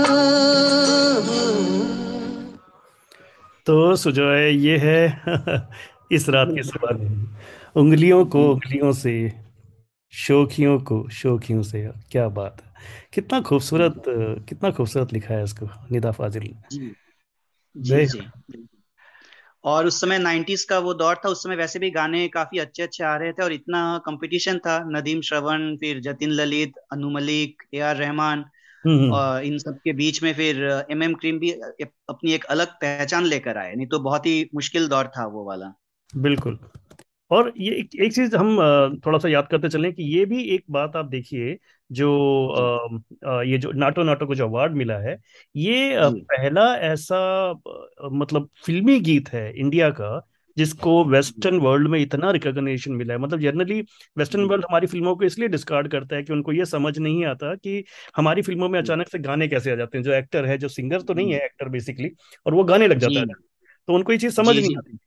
तो 3.66 3.96
सुजॉय 3.96 4.50
ये 4.50 4.78
है 4.78 5.02
इस 6.12 6.30
रात 6.30 6.48
के 6.52 6.64
सुबह 6.64 6.98
में 6.98 7.28
उंगलियों 7.76 8.26
को 8.26 8.54
उंगलियों 8.54 8.92
से 8.92 9.34
शोखियों 10.12 10.80
को 10.80 11.10
शोखियों 11.10 11.64
से 11.64 11.90
क्या 12.12 12.28
बात 12.30 12.62
है। 12.66 12.74
कितना 13.14 13.42
खूबसूरत 13.42 14.04
कितना 14.50 14.72
खूबसूरत 14.72 15.14
लिखा 15.14 15.34
है 15.34 15.44
इसको 15.44 15.70
निदा 15.92 16.12
फाजिल। 16.12 16.56
ने 16.74 16.94
जी 17.78 18.06
जी। 18.06 18.68
और 19.64 19.86
उस 19.86 20.02
समय 20.02 20.20
90s 20.20 20.64
का 20.64 20.80
वो 20.80 20.94
दौर 20.94 21.16
था 21.16 21.30
उस 21.30 21.44
समय 21.44 21.56
वैसे 21.56 21.80
भी 21.80 21.90
गाने 21.92 22.28
काफ़ी 22.28 22.60
अच्छे 22.60 22.84
अच्छे 22.84 23.04
आ 23.04 23.16
रहे 23.18 23.34
थे 23.34 23.44
और 23.44 23.54
इतना 23.54 23.98
कंपटीशन 24.06 24.58
था। 24.58 24.78
नदीम 24.90 25.22
श्रवण 25.22 25.76
फिर 25.78 26.00
जतिन 26.00 26.30
ललित 26.30 26.74
अनु 26.92 27.10
मलिक 27.10 27.64
ए 27.74 27.80
आर 27.80 27.96
रहमान 27.96 28.46
हम्म 28.86 29.00
हम्म, 29.00 29.14
और 29.14 29.44
इन 29.44 29.58
सब 29.58 29.80
के 29.84 29.94
बीच 29.94 30.24
में 30.24 30.34
फिर 30.34 30.86
एम 30.92 31.04
एम 31.04 31.14
क्रीम 31.14 31.40
भी 31.40 31.52
अपनी 31.52 32.34
एक 32.34 32.44
अलग 32.46 32.68
पहचान 32.68 33.26
लेकर 33.26 33.58
आए। 33.58 33.76
नहीं 33.76 33.88
तो 33.88 34.00
बहुत 34.00 34.26
ही 34.26 34.50
मुश्किल 34.56 34.88
दौर 34.88 35.08
था 35.08 35.26
वो 35.28 35.46
वाला। 35.46 35.74
बिल्कुल। 36.18 36.60
और 37.32 37.54
ये 37.58 37.72
एक, 37.76 37.90
एक 37.96 38.14
चीज़ 38.16 38.36
हम 38.36 38.58
थोड़ा 39.06 39.18
सा 39.20 39.30
याद 39.30 39.48
करते 39.48 39.70
चलें 39.70 39.92
कि 39.94 40.04
ये 40.16 40.26
भी 40.26 40.44
एक 40.56 40.64
बात 40.72 40.96
आप 40.96 41.06
देखिए 41.06 41.58
जो 41.90 42.10
अ, 43.26 43.42
ये 43.44 43.58
जो 43.58 43.72
नाटो 43.74 44.04
नाटो 44.04 44.26
को 44.28 44.36
जो 44.36 44.48
अवार्ड 44.48 44.74
मिला 44.76 44.98
है 45.00 45.18
ये 45.56 46.00
पहला 46.30 46.74
ऐसा 46.86 47.18
मतलब 48.12 48.50
फिल्मी 48.66 49.00
गीत 49.02 49.30
है 49.30 49.52
इंडिया 49.60 49.90
का 49.92 50.20
जिसको 50.58 51.04
वेस्टर्न 51.06 51.60
वर्ल्ड 51.60 51.88
में 51.88 52.00
इतना 52.00 52.32
रिकॉग्निशन 52.32 52.92
मिला 52.94 53.14
है। 53.14 53.20
मतलब 53.20 53.40
जनरली 53.40 53.82
वेस्टर्न 54.18 54.44
वर्ल्ड 54.46 54.66
हमारी 54.66 54.88
फ़िल्मों 54.88 55.16
को 55.16 55.24
इसलिए 55.24 55.48
डिस्कार्ड 55.50 55.88
करता 55.92 56.16
है 56.16 56.24
कि 56.24 56.34
उनको 56.34 56.52
ये 56.54 56.66
समझ 56.66 56.98
नहीं 57.00 57.24
आता 57.26 57.54
कि 57.56 57.84
हमारी 58.18 58.42
फ़िल्मों 58.42 58.70
में 58.70 58.80
अचानक 58.80 59.08
से 59.08 59.20
गाने 59.20 59.48
कैसे 59.48 59.72
आ 59.72 59.76
जाते 59.76 59.98
हैं। 59.98 60.04
जो 60.06 60.12
एक्टर 60.14 60.46
है 60.46 60.58
जो 60.58 60.68
सिंगर 60.70 61.02
तो 61.02 61.14
नहीं 61.14 61.32
है 61.34 61.44
एक्टर 61.46 61.70
बेसिकली 61.70 62.12
और 62.46 62.54
वो 62.54 62.64
गाने 62.64 62.88
लग 62.88 63.00
जाता 63.00 63.20
है। 63.22 63.26
तो 63.88 63.94
उनको 63.96 64.12
ये 64.12 64.18
चीज़ 64.18 64.34
समझ 64.36 64.58
नहीं 64.58 64.78
आती। 64.78 64.98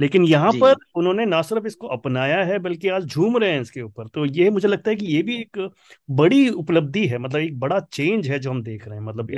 लेकिन 0.00 0.24
यहाँ 0.24 0.52
पर 0.52 0.74
उन्होंने 0.96 1.24
ना 1.26 1.40
सिर्फ़ 1.42 1.66
इसको 1.66 1.86
अपनाया 1.88 2.42
है 2.44 2.58
बल्कि 2.58 2.88
आज 2.88 3.04
झूम 3.04 3.36
रहे 3.36 3.50
हैं 3.50 3.60
इसके 3.60 3.82
ऊपर। 3.82 4.06
तो 4.06 4.24
ये 4.26 4.50
मुझे 4.50 4.68
लगता 4.68 4.90
है 4.90 4.96
कि 4.96 5.06
ये 5.06 5.22
भी 5.22 5.36
एक 5.36 5.68
बड़ी 6.08 6.48
उपलब्धि 6.50 7.06
है 7.06 7.18
मतलब 7.18 7.40
एक 7.40 7.58
बड़ा 7.60 7.80
चेंज 7.92 8.28
है 8.28 8.38
जो 8.38 8.50
हम 8.50 8.62
देख 8.62 8.86
रहे 8.88 8.98
हैं। 8.98 9.04
मतलब 9.04 9.30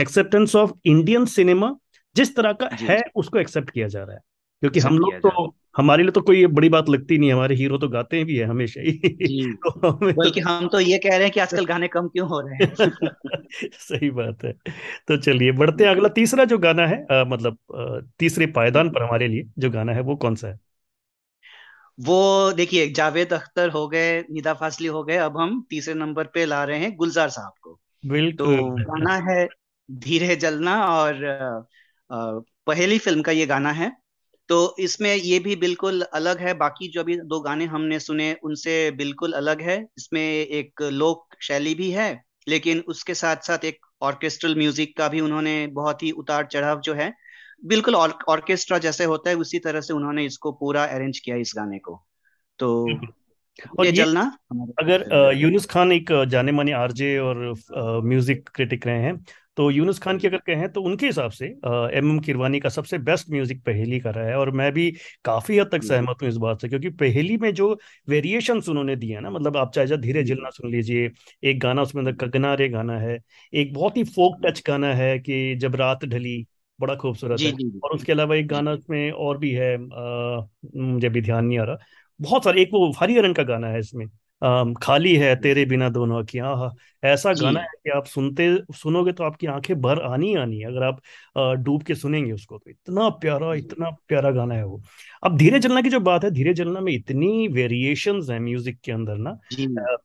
एक्सेप्टेंस 0.00 0.56
ऑफ़ 0.56 0.72
इंडियन 0.84 1.24
सिनेमा 1.26 1.74
जिस 2.16 2.34
तरह 2.36 2.52
का 2.52 2.68
है 2.80 3.00
उसको 3.16 3.38
एक्सेप्ट 3.38 3.70
किया 3.70 3.88
जा 3.88 4.02
रहा 4.04 4.14
है। 4.14 4.20
क्योंकि 4.62 4.80
हम 4.80 4.98
लोग 4.98 5.14
तो 5.20 5.54
हमारे 5.74 6.02
लिए 6.02 6.12
तो 6.12 6.20
कोई 6.22 6.38
ये 6.40 6.46
बड़ी 6.48 6.68
बात 6.70 6.88
लगती 6.88 7.18
नहीं 7.18 7.32
हमारे 7.32 7.54
हीरो 7.56 7.78
तो 7.78 7.88
गाते 7.90 8.22
भी 8.24 8.36
है 8.38 8.46
हमेशा 8.46 8.80
ही। 8.82 8.92
तो 9.64 9.88
हमें 9.90 10.14
तो 10.16 10.30
बल्कि 10.30 10.40
हम 10.40 10.68
तो 10.68 10.80
ये 10.80 10.98
कह 10.98 11.10
रहे 11.10 11.22
हैं 11.22 11.30
कि 11.30 11.40
आजकल 11.40 11.64
गाने 11.66 11.88
कम 11.90 12.08
क्यों 12.08 12.28
हो 12.28 12.40
रहे 12.40 12.56
हैं? 12.56 12.68
सही 13.74 14.10
बात 14.10 14.44
है। 14.44 14.52
तो 15.08 15.16
चलिए 15.18 15.52
बढ़ते 15.54 15.84
हैं। 15.84 15.90
अगला 15.90 16.08
तीसरा 16.10 16.44
जो 16.46 16.58
गाना 16.58 16.86
है 16.86 16.96
अ, 17.04 17.24
मतलब 17.26 17.58
अ, 17.74 18.00
तीसरे 18.18 18.46
पायदान 18.52 18.90
पर 18.90 19.02
हमारे 19.02 19.28
लिए 19.28 19.50
जो 19.58 19.70
गाना 19.70 19.92
है 19.92 20.00
वो 20.02 20.16
कौन 20.18 20.34
सा 20.36 20.48
है? 20.48 20.58
वो 21.98 22.16
देखिए 22.52 22.86
जावेद 22.92 23.32
अख्तर 23.32 23.70
हो 23.70 23.86
गए 23.88 24.12
निदा 24.30 24.52
फासली 24.54 24.86
हो 24.88 25.02
गए 25.04 25.16
अब 25.20 25.36
हम 25.38 25.60
तीसरे 25.70 25.94
नंबर 25.94 26.26
पे 26.28 26.44
ला 26.46 26.62
रहे 26.64 26.78
हैं 26.80 26.94
गुलजार 26.96 27.28
साहब 27.30 27.52
को। 27.62 27.74
बिल्कुल 28.04 28.62
तो 28.62 28.70
बिल्कुल। 28.70 28.84
गाना 28.84 29.16
है 29.26 29.46
धीरे 29.88 30.36
जलना 30.38 30.76
और 30.88 31.24
पहली 32.66 32.98
फ़िल्म 32.98 33.22
का 33.22 33.32
ये 33.32 33.46
गाना 33.46 33.70
है। 33.72 33.90
तो 34.48 34.74
इसमें 34.78 35.14
ये 35.14 35.38
भी 35.38 35.54
बिल्कुल 35.56 36.00
अलग 36.14 36.40
है। 36.40 36.54
बाकी 36.54 36.88
जो 36.88 37.00
अभी 37.00 37.16
दो 37.18 37.40
गाने 37.40 37.64
हमने 37.66 37.98
सुने 38.00 38.32
उनसे 38.44 38.90
बिल्कुल 38.96 39.32
अलग 39.34 39.62
है। 39.62 39.76
इसमें 39.98 40.22
एक 40.22 40.82
लोक 40.94 41.36
शैली 41.42 41.74
भी 41.74 41.90
है 41.90 42.08
लेकिन 42.48 42.80
उसके 42.88 43.14
साथ 43.14 43.36
साथ 43.42 43.64
एक 43.64 43.86
ऑर्केस्ट्रल 44.02 44.54
म्यूज़िक 44.54 44.96
का 44.96 45.08
भी 45.08 45.20
उन्होंने 45.20 45.66
बहुत 45.72 46.02
ही 46.02 46.10
उतार 46.14 46.46
चढ़ाव 46.46 46.80
जो 46.80 46.94
है 46.94 47.12
बिल्कुल 47.64 47.94
ऑर्केस्ट्रा 47.94 48.78
जैसे 48.78 49.04
होता 49.04 49.30
है 49.30 49.36
उसी 49.36 49.58
तरह 49.58 49.80
से 49.80 49.94
उन्होंने 49.94 50.24
इसको 50.24 50.52
पूरा 50.52 50.84
अरेंज 50.86 51.18
किया 51.18 51.36
इस 51.36 51.52
गाने 51.56 51.78
को। 51.78 52.00
तो 52.58 52.68
और 52.88 53.84
ये 53.84 53.90
ये 53.90 53.92
जलना 53.92 54.22
अगर 54.80 55.04
यूनुस 55.36 55.66
खान 55.66 55.92
एक 55.92 56.12
जाने 56.28 56.52
माने 56.52 56.72
आरजे 56.74 57.16
और 57.18 57.36
म्यूज़िक 58.04 58.48
क्रिटिक 58.54 58.86
रहे 58.86 59.02
हैं 59.02 59.14
तो 59.56 59.70
यूनुस 59.70 59.98
खान 59.98 60.18
की 60.18 60.26
अगर 60.26 60.38
कहें 60.38 60.68
तो 60.72 60.82
उनके 60.82 61.06
हिसाब 61.06 61.30
से 61.30 61.46
एम 61.46 62.10
एम 62.10 62.18
किरवानी 62.18 62.60
का 62.60 62.68
सबसे 62.68 62.98
बेस्ट 63.00 63.30
म्यूज़िक 63.30 63.62
पहेली 63.62 64.00
का 64.00 64.10
रहा 64.10 64.26
है 64.26 64.36
और 64.36 64.50
मैं 64.50 64.72
भी 64.72 64.90
काफ़ी 65.24 65.58
हद 65.58 65.68
तक 65.72 65.82
सहमत 65.82 66.22
हूँ 66.22 66.28
इस 66.28 66.36
बात 66.36 66.60
से 66.60 66.68
क्योंकि 66.68 66.90
पहेली 66.96 67.36
में 67.36 67.52
जो 67.54 67.72
वेरिएशन 68.08 68.62
उन्होंने 68.68 68.96
दिए 68.96 69.20
ना 69.20 69.30
मतलब 69.30 69.56
आप 69.56 69.72
चाहे 69.72 69.96
धीरे 69.96 70.24
जलना 70.24 70.50
सुन 70.50 70.70
लीजिए 70.70 71.10
एक 71.42 71.60
गाना 71.60 71.82
उसमें 71.82 72.02
अंदर 72.02 72.26
कगना 72.26 72.54
रे 72.54 72.68
गाना 72.68 72.98
है 72.98 73.18
एक 73.52 73.72
बहुत 73.74 73.96
ही 73.96 74.04
फोक 74.04 74.40
टच 74.46 74.62
गाना 74.66 74.94
है 74.94 75.18
कि 75.18 75.56
जब 75.56 75.76
रात 75.76 76.04
ढली 76.04 76.46
बड़ा 76.78 76.94
खूबसूरत 76.94 77.40
है 77.40 77.52
जी 77.52 77.80
और 77.84 77.94
उसके 77.94 78.12
अलावा 78.12 78.36
एक 78.36 78.46
गाना 78.48 78.72
उसमें 78.72 79.10
और 79.10 79.38
भी 79.38 79.50
है 79.50 79.76
मुझे 79.78 81.08
भी 81.08 81.20
ध्यान 81.20 81.44
नहीं 81.44 81.58
आ 81.58 81.64
रहा 81.64 81.78
बहुत 82.20 82.44
सारे 82.44 82.62
एक 82.62 82.68
वो 82.72 82.90
हरिहरन 83.00 83.32
का 83.32 83.42
गाना 83.42 83.68
है 83.68 83.78
इसमें 83.78 84.06
खाली 84.82 85.14
है 85.16 85.34
तेरे 85.36 85.64
बिना 85.64 85.88
दोनों 85.88 86.22
अखियाँ 86.22 86.48
आहा। 86.52 86.70
ऐसा 87.02 87.32
गाना 87.34 87.60
है 87.60 87.66
कि 87.84 87.90
आप 87.90 88.06
सुनते 88.06 88.48
सुनोगे 88.74 89.12
तो 89.12 89.24
आपकी 89.24 89.46
आँखें 89.46 89.80
भर 89.80 90.00
आनी 90.04 90.34
आनी 90.34 90.58
है 90.60 90.66
अगर 90.66 90.82
आप 90.82 91.00
डूब 91.58 91.82
के 91.82 91.94
सुनेंगे 91.94 92.32
उसको 92.32 92.58
तो। 92.58 92.70
इतना 92.70 93.08
प्यारा 93.20 93.54
इतना 93.54 93.90
प्यारा 94.08 94.30
गाना 94.30 94.54
है 94.54 94.64
वो। 94.66 94.80
अब 95.22 95.36
धीरे 95.38 95.60
चलना 95.60 95.80
की 95.80 95.90
जो 95.90 96.00
बात 96.00 96.24
है 96.24 96.30
धीरे 96.30 96.54
चलना 96.54 96.80
में 96.80 96.92
इतनी 96.92 97.46
वेरिएशन 97.48 98.20
है 98.30 98.38
म्यूज़िक 98.40 98.78
के 98.84 98.92
अंदर 98.92 99.16
ना 99.18 99.38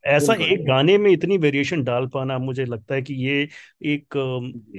ऐसा 0.07 0.33
एक 0.43 0.65
गाने 0.65 0.97
में 0.97 1.11
इतनी 1.11 1.37
वेरिएशन 1.37 1.83
डाल 1.83 2.07
पाना 2.07 2.37
मुझे 2.39 2.65
लगता 2.65 2.95
है 2.95 3.01
कि 3.01 3.13
ये 3.25 3.41
एक 3.85 4.17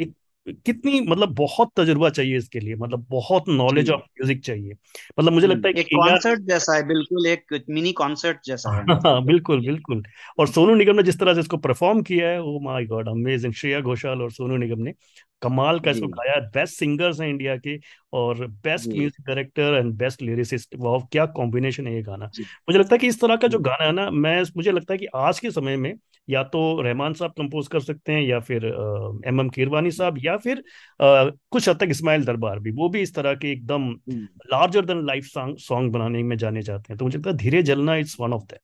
एक 0.01 0.15
कितनी 0.47 1.01
मतलब 1.01 1.35
बहुत 1.35 1.71
तजुर्बा 1.77 2.11
चाहिए 2.11 2.37
इसके 2.37 2.61
लिए 2.61 2.75
मतलब 2.77 3.07
बहुत 3.11 3.49
नॉलेज 3.51 3.91
ऑफ़ 3.91 4.01
म्यूज़िक 4.01 4.43
चाहिए। 4.45 4.73
मतलब 5.19 5.33
मुझे 5.33 5.47
लगता 5.47 5.69
है 5.69 5.75
कि 5.75 5.81
एक 5.81 5.89
कॉन्सर्ट 5.95 6.41
जैसा 6.43 6.75
है 6.77 6.83
बिल्कुल 6.87 7.27
एक 7.27 7.63
मिनी 7.71 7.93
कॉन्सर्ट 7.95 8.39
जैसा 8.45 8.77
है। 8.77 8.87
हाँ 9.07 9.25
बिल्कुल 9.25 9.61
बिल्कुल। 9.61 10.03
और 10.39 10.49
सोनू 10.49 10.75
निगम 10.75 10.97
ने 10.97 11.03
जिस 11.03 11.19
तरह 11.19 11.35
से 11.35 11.41
इसको 11.41 11.57
परफॉर्म 11.57 12.03
किया 12.03 12.29
है 12.29 12.41
ओ 12.43 12.59
my 12.61 12.85
God 12.87 13.09
amazing 13.09 13.53
Shreya 13.53 13.81
Ghoshal 13.81 14.23
और 14.23 14.31
सोनू 14.33 14.57
निगम 14.57 14.83
ने। 14.83 14.93
कमाल 15.43 15.81
का 15.81 15.91
इसको 15.91 16.09
गाया 16.09 16.39
बेस्ट 16.51 16.79
सिंगर्स 16.79 17.21
हैं 17.21 17.29
इंडिया 17.29 17.57
के 17.59 17.79
और 18.13 18.47
best 18.65 18.95
music 18.95 19.27
director 19.27 19.75
and 19.75 19.93
best 19.97 20.23
lyricist 20.23 20.75
वाह 20.79 20.99
क्या 21.13 21.27
कॉम्बिनेशन 21.33 21.87
है 21.87 21.95
ये 21.95 22.03
गाना। 22.03 22.27
मुझे 22.27 22.79
लगता 22.79 22.95
है 22.95 22.99
कि 22.99 23.07
इस 23.07 23.21
तरह 23.21 23.37
का 23.37 23.49
जो 23.49 23.59
गाना 23.61 23.85
है 23.85 23.93
ना 23.93 24.11
मैं 24.13 24.41
मुझे 24.57 24.73
लगता 24.73 24.95
है 24.95 24.99
कि 24.99 25.07
आज 25.17 25.41
के 25.41 25.51
समय 25.51 25.77
में 25.79 25.93
या 26.29 26.43
तो 26.47 26.61
रहमान 26.83 27.15
साहब 27.15 27.33
कंपोज 27.33 27.69
कर 27.69 27.81
सकते 27.81 28.13
हैं 28.13 28.23
या 28.23 28.41
फिर 28.41 28.65
एम 29.27 29.41
एम 29.41 29.49
कीरवानी 29.51 29.91
साहब 29.93 30.19
या 30.25 30.37
फिर 30.39 30.59
अ, 30.59 31.31
कुछ 31.51 31.69
हद 31.69 31.79
तक 31.81 31.89
इस्माइल 31.91 32.25
दरबार 32.25 32.59
भी। 32.59 32.71
वो 32.73 32.89
भी 32.89 33.01
इस 33.03 33.15
तरह 33.15 33.35
के 33.37 33.53
एकदम 33.53 33.91
larger 34.47 34.85
than 34.85 35.05
life 35.07 35.25
song 35.27 35.59
song 35.61 35.93
बनाने 35.93 36.23
में 36.25 36.37
जाने 36.37 36.63
जाते 36.63 36.93
हैं। 36.93 36.99
तो 36.99 37.05
मुझे 37.05 37.19
लगता 37.19 37.31
है 37.31 37.37
धीरे 37.37 37.63
जलना 37.65 37.97
इट्स 37.97 38.17
वन 38.21 38.33
ऑफ़ 38.33 38.45
दैट 38.45 38.61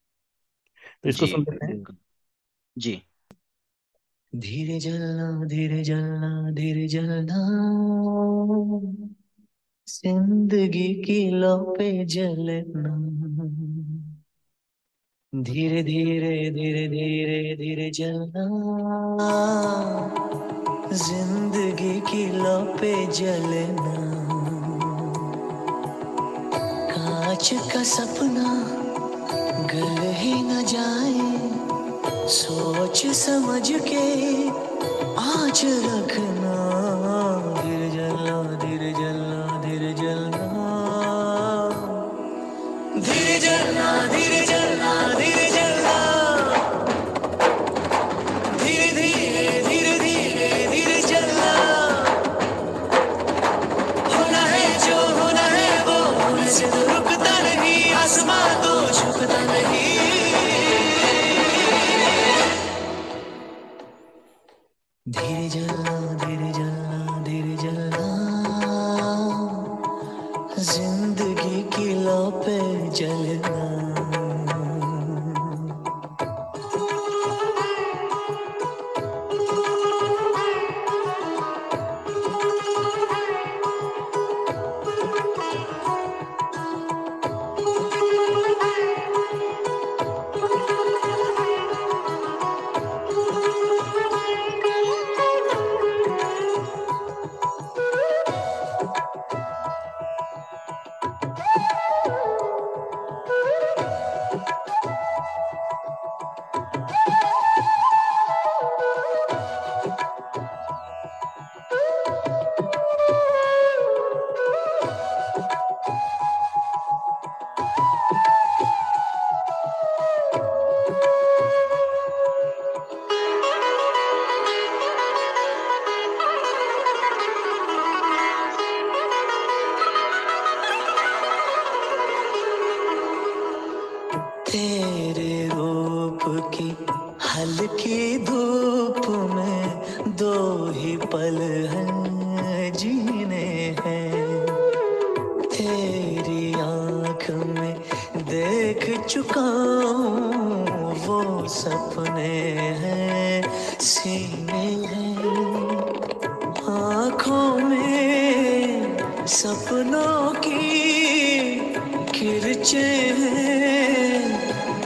तो 1.03 1.09
इसको 1.09 1.27
जी 1.27 1.31
सुन 1.33 1.41
लेते 1.43 1.73
हैं 1.73 1.79
जी। 2.77 3.01
धीरे 4.33 4.79
जलना 4.81 5.45
धीरे 5.45 5.83
जलना 5.83 6.51
धीरे 6.51 6.89
जलना। 6.89 7.39
ज़िंदगी 9.89 10.95
की 10.95 11.31
लौ 11.31 11.57
पे 11.59 12.05
जलना। 12.05 12.97
धीरे 15.33 15.83
धीरे 15.83 16.51
धीरे 16.51 16.89
धीरे 16.89 17.57
धीरे 17.57 17.91
जलना। 17.91 18.47
ज़िंदगी 20.93 22.01
की 22.01 22.27
लौ 22.33 22.61
पे 22.77 22.95
जलना। 23.07 23.95
कांच 26.91 27.51
का 27.75 27.83
सपना, 27.83 28.49
गल 29.73 30.13
ही 30.13 30.35
न 30.43 30.65
जाए। 30.65 31.56
सोच 32.29 33.07
समझ 33.07 33.73
के 33.73 34.49
आज 35.19 35.63
रखना। 35.65 36.66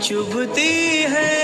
चुभती 0.02 1.02
है। 1.02 1.39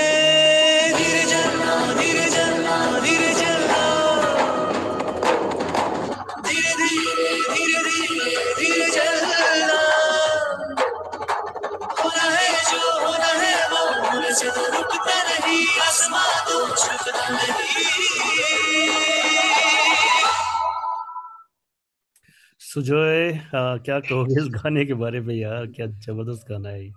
सुजोय 22.76 23.30
आ, 23.54 23.76
क्या 23.76 24.00
कहोगे 24.00 24.40
इस 24.42 24.48
गाने 24.48 24.84
के 24.84 24.94
बारे 24.94 25.20
में 25.20 25.34
यार? 25.34 25.66
क्या 25.66 25.86
ज़बरदस्त 25.86 26.48
गाना 26.48 26.68
है 26.68 26.90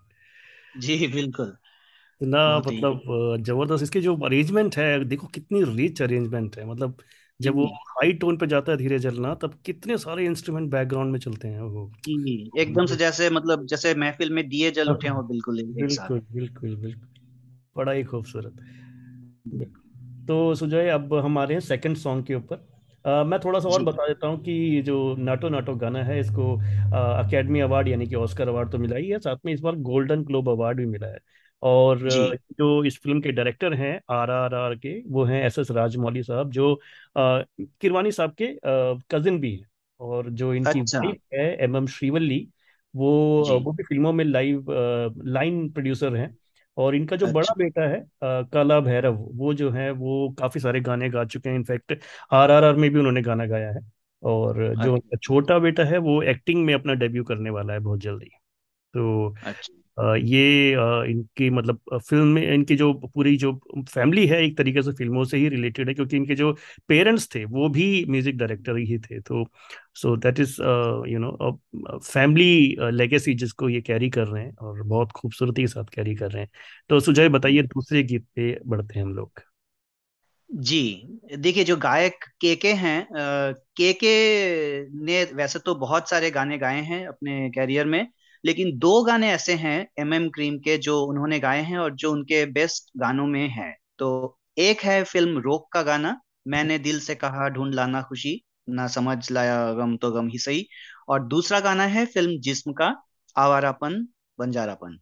जी 0.80 1.08
बिल्कुल। 1.08 1.56
ही 2.22 2.58
मतलब 2.58 3.44
ज़बरदस्त 3.44 3.84
इसके 3.84 4.02
जो 4.02 4.16
अरेंजमेंट 4.18 4.78
है 4.78 5.06
देखो 5.06 5.28
कितनी 5.28 5.64
रिच 5.64 6.02
अरेंजमेंट 6.02 6.58
है। 6.58 6.66
मतलब 6.66 6.98
जब 7.42 7.56
वो 7.56 7.66
हाई 7.66 8.14
टोन 8.14 8.38
पे 8.38 8.48
जाता 8.48 8.72
है 8.72 8.78
धीरे 8.78 9.00
चलना 9.00 9.34
तब 9.36 9.54
कितने 9.66 9.98
सारे 9.98 10.26
इंस्ट्रूमेंट 10.26 10.72
बैकग्राउंड 10.72 11.12
में 11.12 11.20
चलते 11.20 11.48
हैं 11.48 11.62
वो। 11.62 11.92
एकदम 12.60 12.86
से 12.86 12.96
जैसे 12.96 13.30
मतलब 13.30 13.66
जैसे 13.66 13.96
महफिल 13.96 14.34
में 14.34 14.50
दिए 14.50 14.72
जल 14.72 14.90
उठे 14.90 15.08
हो 15.08 15.24
बिल्कुल 15.24 15.64
बिल्कुल 15.64 16.20
बिल्कुल 16.34 16.76
बिल्कुल। 16.76 17.10
बड़ा 17.78 17.92
ही 17.92 18.04
खूबसूरत। 18.04 18.56
तो 20.28 20.56
सुजय 20.56 20.90
अब 20.90 21.14
हमारे 21.14 21.54
हैं 21.54 21.62
सेकंड 21.62 21.98
सॉन्ग 21.98 22.26
के 22.26 22.36
ऊपर। 22.36 22.79
अ, 23.06 23.24
मैं 23.24 23.40
थोड़ा 23.40 23.60
सा 23.60 23.70
और 23.70 23.84
बता 23.84 24.08
देता 24.08 24.28
हूँ 24.28 24.40
कि 24.44 24.82
जो 24.86 24.96
नाटो 25.18 25.50
नाटो 25.50 25.76
गाना 25.76 26.04
है 26.04 26.20
इसको 26.20 26.56
अकेडमी 27.24 27.60
अवार्ड 27.60 27.88
यानी 27.88 28.08
कि 28.08 28.16
ऑस्कर 28.16 28.48
अवार्ड 28.48 28.72
तो 28.72 28.78
मिला 28.78 28.96
ही 28.98 29.10
है 29.10 29.20
साथ 29.20 29.38
में 29.46 29.54
इस 29.54 29.62
बार 29.62 29.76
गोल्डन 29.90 30.24
ग्लोब 30.24 30.50
अवार्ड 30.50 30.78
भी 30.78 30.86
मिला 30.86 31.08
है। 31.08 31.20
और 31.64 32.00
जो। 32.10 32.84
इस 32.86 32.98
फ़िल्म 33.04 33.22
के 33.22 33.32
डायरेक्टर 33.32 33.74
हैं 33.74 34.00
आर 34.12 34.30
आर 34.32 34.54
आर 34.56 34.76
के 34.78 35.00
वो 35.12 35.24
हैं 35.26 35.44
एस 35.46 35.58
एस 35.60 35.72
राजमौली 35.72 36.24
साहब 36.24 36.52
जो 36.52 36.76
किरवानी 37.18 38.12
साहब 38.12 38.34
के 38.42 38.48
कजिन 39.12 39.40
भी 39.40 39.54
हैं। 39.56 39.68
और 40.00 40.30
जो 40.32 40.54
इनकी 40.54 40.82
अच्छा। 40.82 41.00
वाइफ 41.00 41.20
है 41.34 41.46
एम 41.64 41.76
एम 41.78 41.86
श्रीवल्ली 41.88 42.48
वो 42.94 43.10
वो 43.60 43.72
भी 43.74 43.84
फ़िल्मों 43.84 44.12
में 44.14 44.24
लाइव 44.26 44.66
लाइन 45.28 45.70
प्रोड्यूसर 45.72 46.16
हैं। 46.16 46.30
और 46.80 46.96
इनका 46.96 47.16
जो 47.16 47.28
बड़ा 47.28 47.54
अच्छा। 47.54 47.56
बेटा 47.58 47.88
है 47.90 48.00
आ, 48.24 48.42
काला 48.44 48.80
भैरव 48.80 49.16
वो 49.36 49.54
जो 49.54 49.70
है 49.72 49.90
वो 49.94 50.30
काफ़ी 50.40 50.60
सारे 50.60 50.82
गाने 50.82 51.10
गा 51.10 51.26
चुके 51.26 51.50
हैं। 51.50 51.56
इनफैक्ट 51.56 51.94
आर 52.32 52.52
आर 52.52 52.64
आर 52.64 52.76
में 52.76 52.90
भी 52.92 53.00
उन्होंने 53.00 53.22
गाना 53.22 53.46
गाया 53.48 53.72
है। 53.72 53.82
और 54.24 54.76
जो 54.76 54.98
अच्छा। 54.98 55.18
छोटा 55.24 55.58
बेटा 55.60 55.84
है 55.86 55.98
वो 56.00 56.22
एक्टिंग 56.24 56.66
में 56.66 56.74
अपना 56.74 56.94
डेब्यू 56.96 57.24
करने 57.24 57.50
वाला 57.50 57.74
है 57.74 57.80
बहुत 57.80 58.00
जल्दी। 58.00 58.30
तो 58.94 59.36
अच्छा। 59.44 59.79
ये 60.00 60.72
इनकी 61.12 61.50
मतलब 61.50 61.80
फ़िल्म 62.00 62.28
में 62.28 62.42
इनकी 62.44 62.76
जो 62.76 62.92
पूरी 63.06 63.36
जो 63.38 63.52
फैमिली 63.90 64.26
है 64.28 64.42
एक 64.44 64.58
तरीके 64.58 64.82
से 64.82 64.92
फ़िल्मों 64.94 65.24
से 65.26 65.38
ही 65.38 65.50
रिलेटेड 65.50 65.88
है, 65.90 65.94
क्योंकि 65.94 66.18
इनके 66.18 66.36
जो 66.36 66.52
पेरेंट्स 66.90 67.28
थे 67.36 67.44
वो 67.48 67.70
भी 67.70 68.06
म्यूज़िक 68.10 68.38
डायरेक्टर 68.38 68.78
ही 68.80 68.98
थे। 69.00 69.20
तो 69.22 69.46
so 69.96 70.16
that 70.18 70.40
is 70.40 70.56
you 71.10 71.20
know 71.20 71.52
family 72.04 72.76
legacy 72.92 73.34
जिसको 73.36 73.70
ये 73.70 73.82
कैरी 73.82 74.10
कर 74.10 74.28
रहे 74.28 74.44
हैं 74.44 74.56
और 74.58 74.82
बहुत 74.84 75.12
खूबसूरती 75.12 75.62
के 75.62 75.68
साथ 75.68 75.94
कैरी 75.96 76.16
कर 76.16 76.32
रहे 76.32 76.44
हैं। 76.44 76.50
तो 76.90 77.00
सुजय, 77.00 77.30
बताइए 77.30 77.62
दूसरे 77.64 78.04
गीत 78.04 78.26
पे 78.36 78.58
बढ़ते 78.66 79.00
हैं 79.00 79.06
हम 79.06 79.14
लोग। 79.16 79.42
जी, 80.50 81.20
देखिए 81.38 81.64
जो 81.64 81.76
गायक 81.78 82.24
के 82.42 82.56
के 82.56 82.72
हैं 82.76 83.08
के 83.12 83.92
के 83.96 84.10
ने 85.06 85.24
वैसे 85.36 85.60
तो 85.60 85.76
बहुत 85.78 86.10
सारे 86.10 86.32
गाने 86.32 86.58
गाए 86.58 86.82
हैं 86.84 87.06
अपने 87.08 87.50
कैरियर 87.50 87.86
में 87.88 88.08
लेकिन 88.46 88.78
दो 88.80 89.04
गाने 89.04 89.30
ऐसे 89.32 89.54
हैं 89.54 89.88
एम 90.00 90.14
एम 90.14 90.30
क्रीम 90.30 90.58
के, 90.58 90.78
जो 90.78 91.02
उन्होंने 91.04 91.40
गाए 91.40 91.62
हैं 91.62 91.78
और 91.78 91.96
जो 91.96 92.12
उनके 92.12 92.46
बेस्ट 92.46 92.92
गानों 92.98 93.28
में 93.28 93.48
हैं। 93.50 93.76
तो 93.98 94.38
एक 94.58 94.82
है 94.82 95.04
फ़िल्म 95.04 95.40
रोक 95.40 95.68
का 95.74 95.82
गाना, 95.82 96.20
मैंने 96.48 96.78
दिल 96.80 97.00
से 97.00 97.16
कहा, 97.16 97.50
ढूंढ 97.50 97.74
लाना 97.74 98.02
खुशी, 98.02 98.42
ना 98.70 98.88
समझ 98.88 99.32
लाया 99.32 99.74
गम 99.74 99.96
तो 99.98 100.12
गम 100.12 100.28
ही 100.28 100.38
सही। 100.38 100.68
और 101.10 101.28
दूसरा 101.28 101.60
गाना 101.60 101.84
है 101.84 102.06
फ़िल्म 102.06 102.40
जिस्म 102.40 102.74
का, 102.74 102.96
आवारापन, 103.36 104.08
बंजारापन। 104.40 104.98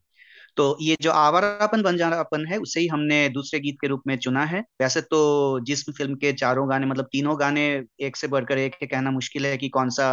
तो 0.57 0.77
ये 0.81 0.97
जो 1.01 1.11
आवारापन, 1.11 1.81
बंजारापन 1.81 2.45
है, 2.45 2.57
उसे 2.57 2.79
ही 2.79 2.87
हमने 2.87 3.27
दूसरे 3.29 3.59
गीत 3.59 3.77
के 3.81 3.87
रूप 3.87 4.03
में 4.07 4.17
चुना 4.17 4.45
है। 4.45 4.59
वैसे 4.81 5.01
तो 5.01 5.59
जिस्म 5.59 5.93
फ़िल्म 5.93 6.15
के 6.15 6.33
चारों 6.33 6.69
गाने 6.69 6.85
मतलब 6.85 7.05
तीनों 7.05 7.39
गाने 7.39 7.65
एक 7.99 8.15
से 8.15 8.27
बढ़कर 8.27 8.57
एक 8.57 8.75
के 8.79 8.87
कहना 8.87 9.11
मुश्किल 9.11 9.45
है 9.45 9.57
कि 9.57 9.69
कौन 9.69 9.89
सा 9.89 10.11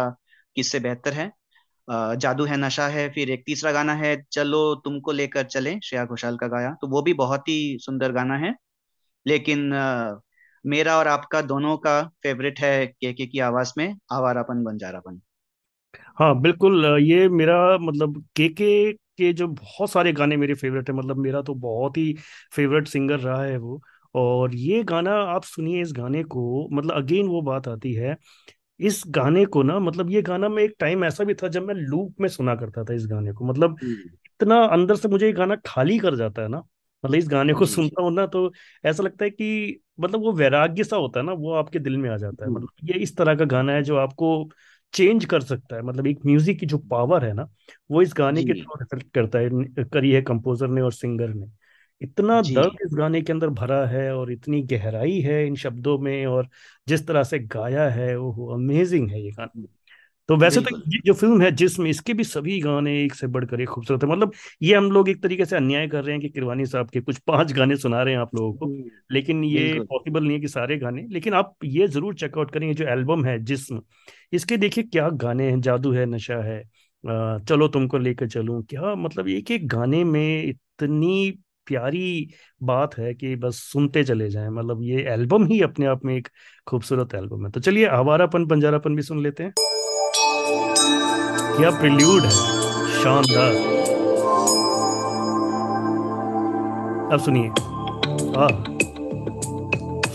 किससे 0.55 0.79
बेहतर 0.79 1.13
है। 1.13 1.31
जादू 1.87 2.45
है, 2.45 2.57
नशा 2.57 2.87
है, 2.89 3.07
फिर 3.09 3.29
एक 3.31 3.43
तीसरा 3.45 3.71
गाना 3.71 3.93
है, 3.95 4.15
चलो 4.31 4.63
तुमको 4.85 5.11
लेकर 5.13 5.43
चले, 5.47 5.79
श्रेया 5.81 6.05
घोषाल 6.05 6.37
का 6.37 6.47
गाया। 6.47 6.71
तो 6.81 6.87
वो 6.87 7.01
भी 7.01 7.13
बहुत 7.15 7.47
ही 7.49 7.77
सुंदर 7.81 8.11
गाना 8.13 8.37
है। 8.37 8.53
लेकिन 9.25 9.69
मेरा 10.65 10.97
और 10.97 11.07
आपका 11.07 11.41
दोनों 11.43 11.75
का 11.77 12.01
फेवरेट 12.23 12.59
है 12.59 12.85
के 12.87 13.13
के 13.13 13.25
की 13.27 13.39
आवाज़ 13.41 13.73
में, 13.77 13.93
आवारापन 14.11 14.63
बंजारापन 14.63 15.21
हाँ 16.17 16.39
बिल्कुल 16.41 16.85
ये 17.01 17.27
मेरा 17.29 17.55
मतलब 17.79 18.23
के 18.35 18.47
के 18.51 18.91
के 18.93 19.31
जो 19.33 19.47
बहुत 19.47 19.89
सारे 19.91 20.11
गाने 20.13 20.37
मेरे 20.37 20.53
फेवरेट 20.55 20.89
है 20.89 20.95
मतलब 20.95 21.17
मेरा 21.17 21.41
तो 21.41 21.53
बहुत 21.55 21.97
ही 21.97 22.13
फेवरेट 22.53 22.87
सिंगर 22.87 23.19
रहा 23.19 23.41
है 23.43 23.57
वो। 23.57 23.81
और 24.15 24.55
ये 24.55 24.83
गाना 24.83 25.11
आप 25.25 25.43
सुनिए 25.43 25.81
इस 25.81 25.91
गाने 25.95 26.23
को 26.25 26.67
मतलब 26.71 26.95
अगेन 26.95 27.27
वो 27.27 27.41
बात 27.41 27.67
आती 27.67 27.93
है 27.93 28.15
इस 28.79 29.01
गाने 29.09 29.45
को 29.47 29.63
ना 29.63 29.77
मतलब 29.79 30.09
ये 30.11 30.21
गाना 30.21 30.49
में 30.49 30.61
एक 30.63 30.75
टाइम 30.79 31.03
ऐसा 31.05 31.23
भी 31.23 31.33
था 31.35 31.47
जब 31.49 31.63
मैं 31.63 31.73
लूप 31.75 32.15
में 32.21 32.27
सुना 32.29 32.55
करता 32.55 32.83
था 32.83 32.93
इस 32.93 33.05
गाने 33.07 33.33
को। 33.33 33.45
मतलब 33.45 33.77
हम्म, 33.81 34.09
इतना 34.27 34.59
अंदर 34.65 34.95
से 34.95 35.07
मुझे 35.07 35.25
ये 35.25 35.31
गाना 35.33 35.55
खाली 35.65 35.97
कर 35.99 36.15
जाता 36.15 36.41
है 36.41 36.47
ना 36.47 36.57
मतलब 37.03 37.15
इस 37.15 37.27
गाने 37.29 37.53
को 37.53 37.65
सुनता 37.65 38.01
हूँ 38.03 38.11
ना 38.13 38.25
तो 38.27 38.51
ऐसा 38.83 39.03
लगता 39.03 39.25
है 39.25 39.29
कि 39.31 39.79
मतलब 39.99 40.21
वो 40.21 40.31
वैराग्य 40.33 40.83
सा 40.83 40.95
होता 40.95 41.19
है 41.19 41.25
ना 41.25 41.33
वो 41.33 41.53
आपके 41.53 41.79
दिल 41.79 41.97
में 41.97 42.09
आ 42.09 42.17
जाता 42.17 42.45
है। 42.45 42.49
हम्म, 42.49 42.51
मतलब 42.51 42.89
ये 42.89 42.99
इस 42.99 43.15
तरह 43.17 43.35
का 43.35 43.45
गाना 43.47 43.73
है 43.73 43.83
जो 43.83 43.95
आपको 43.97 44.49
चेंज 44.93 45.25
कर 45.25 45.41
सकता 45.41 45.75
है। 45.75 45.81
मतलब 45.81 46.07
एक 46.07 46.19
म्यूज़िक 46.25 46.59
की 46.59 46.65
जो 46.65 46.77
पावर 46.87 47.25
है 47.25 47.33
ना 47.33 47.47
वो 47.89 48.01
इस 48.01 48.13
गाने 48.17 48.43
के 48.43 48.53
थ्रू 48.53 48.75
रिफ्लेक्ट 48.79 49.13
करता 49.13 49.39
है 49.39 49.49
करी 49.85 50.11
है 50.11 50.21
कंपोजर 50.23 50.67
ने 50.67 50.81
और 50.81 50.93
सिंगर 50.93 51.33
ने। 51.33 51.47
इतना 52.01 52.41
दर्द 52.41 52.77
इस 52.85 52.93
गाने 52.93 53.21
के 53.21 53.33
अंदर 53.33 53.49
भरा 53.49 53.85
है 53.85 54.11
और 54.15 54.31
इतनी 54.31 54.61
गहराई 54.63 55.19
है 55.21 55.45
इन 55.47 55.55
शब्दों 55.55 55.97
में 55.99 56.25
और 56.25 56.49
जिस 56.87 57.07
तरह 57.07 57.23
से 57.23 57.39
गाया 57.39 57.89
है 57.89 58.15
वो 58.17 58.53
अमेजिंग 58.53 59.09
है 59.11 59.21
ये 59.23 59.31
गाना। 59.31 59.65
तो 60.29 60.35
वैसे 60.37 60.61
तो 60.61 60.77
जो 61.05 61.13
फ़िल्म 61.13 61.41
है 61.41 61.51
जिसमें 61.51 61.89
इसके 61.89 62.13
भी 62.13 62.23
सभी 62.23 62.59
गाने 62.59 62.93
एक 63.03 63.13
से 63.13 63.27
बढ़कर 63.27 63.61
एक 63.61 63.67
खूबसूरत 63.67 64.03
है 64.03 64.09
मतलब 64.09 64.31
ये 64.61 64.75
हम 64.75 64.91
लोग 64.91 65.09
एक 65.09 65.21
तरीके 65.23 65.45
से 65.45 65.55
अन्याय 65.55 65.87
कर 65.87 66.03
रहे 66.03 66.13
हैं 66.13 66.21
कि 66.21 66.29
किरवानी 66.29 66.65
साहब 66.65 66.89
के 66.89 67.01
कुछ 67.01 67.17
पाँच 67.17 67.51
गाने 67.53 67.75
सुना 67.77 68.01
रहे 68.03 68.13
हैं 68.13 68.21
आप 68.21 68.35
लोगों 68.35 68.53
को 68.53 68.65
हम्म, 68.65 68.89
लेकिन 69.11 69.43
ये 69.43 69.79
पॉसिबल 69.81 70.23
नहीं 70.23 70.33
है 70.33 70.39
कि 70.39 70.47
सारे 70.47 70.77
गाने 70.77 71.05
लेकिन 71.09 71.33
आप 71.33 71.55
ये 71.65 71.87
ज़रूर 71.87 72.15
चेकआउट 72.15 72.51
करेंगे 72.51 72.73
जो 72.73 72.85
एल्बम 72.85 73.25
है 73.25 73.37
जिसम 73.43 73.81
इसके 74.33 74.57
देखिए 74.57 74.83
क्या 74.83 75.09
गाने 75.17 75.49
हैं 75.49 75.61
जादू 75.61 75.91
है 75.91 76.05
नशा 76.05 76.41
है 76.43 76.63
चलो 77.03 77.67
तुमको 77.67 77.97
लेकर 77.97 78.27
चलूँ 78.27 78.63
क्या 78.63 78.95
मतलब 78.95 79.27
एक 79.27 79.51
एक 79.51 79.67
गाने 79.67 80.03
में 80.03 80.43
इतनी 80.43 81.31
प्यारी 81.67 82.29
बात 82.63 82.97
है 82.97 83.13
कि 83.13 83.35
बस 83.35 83.55
सुनते 83.55 84.03
चले 84.03 84.29
जाएँ। 84.29 84.49
मतलब 84.49 84.79
ये 84.81 85.01
एल्बम 85.01 85.45
ही 85.45 85.61
अपने 85.61 85.85
आप 85.85 86.05
में 86.05 86.15
एक 86.15 86.27
खूबसूरत 86.67 87.15
एल्बम 87.15 87.45
है। 87.45 87.51
तो 87.51 87.59
चलिए, 87.59 87.85
आवारापन, 87.85 88.45
पंजारापन 88.47 88.95
भी 88.95 89.01
सुन 89.01 89.23
लेते 89.23 89.43
हैं। 89.43 89.53
क्या 91.57 91.69
प्रिल्यूड 91.79 92.21
है? 92.21 92.29
शानदार। 93.03 93.75
अब 97.13 97.19
सुनिए। 97.19 97.49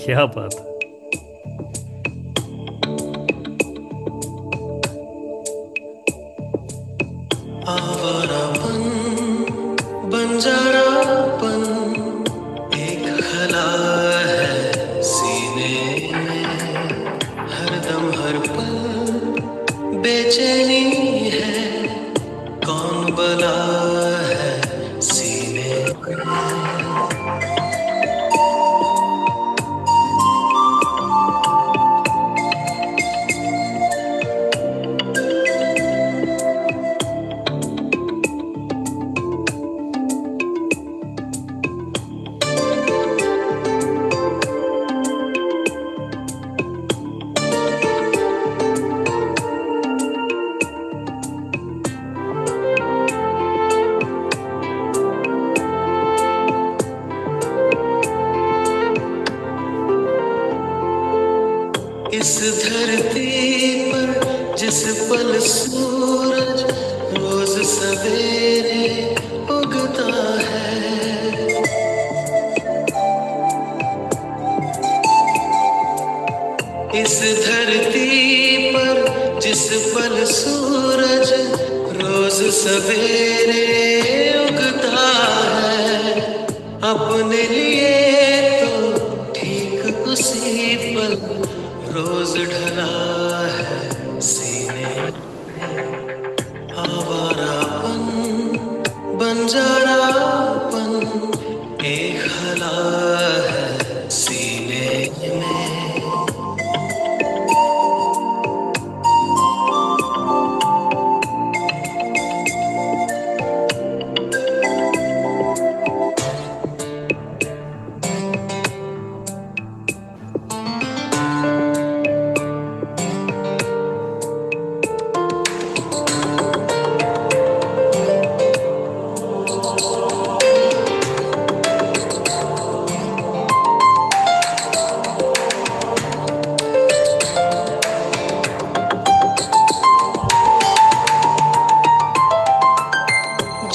क्या 0.05 0.25
बात 0.25 0.55
है। 0.55 0.70
इस 76.95 77.19
धरती 77.45 78.73
पर 78.75 79.39
जिस 79.43 79.63
पल 79.95 80.25
सूरज 80.27 81.33
रोज 81.99 82.39
सवेरे 82.55 83.63
उगता 84.41 85.07
है 85.55 86.21
अपने 86.91 87.45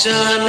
जाने 0.06 0.45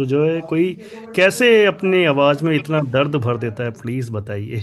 सुजोय 0.00 0.40
कोई 0.50 0.72
कैसे 1.14 1.48
अपनी 1.66 2.04
आवाज़ 2.06 2.44
में 2.44 2.54
इतना 2.56 2.80
दर्द 2.90 3.16
भर 3.18 3.36
देता 3.38 3.64
है 3.64 3.70
प्लीज़ 3.80 4.10
बताइए। 4.12 4.60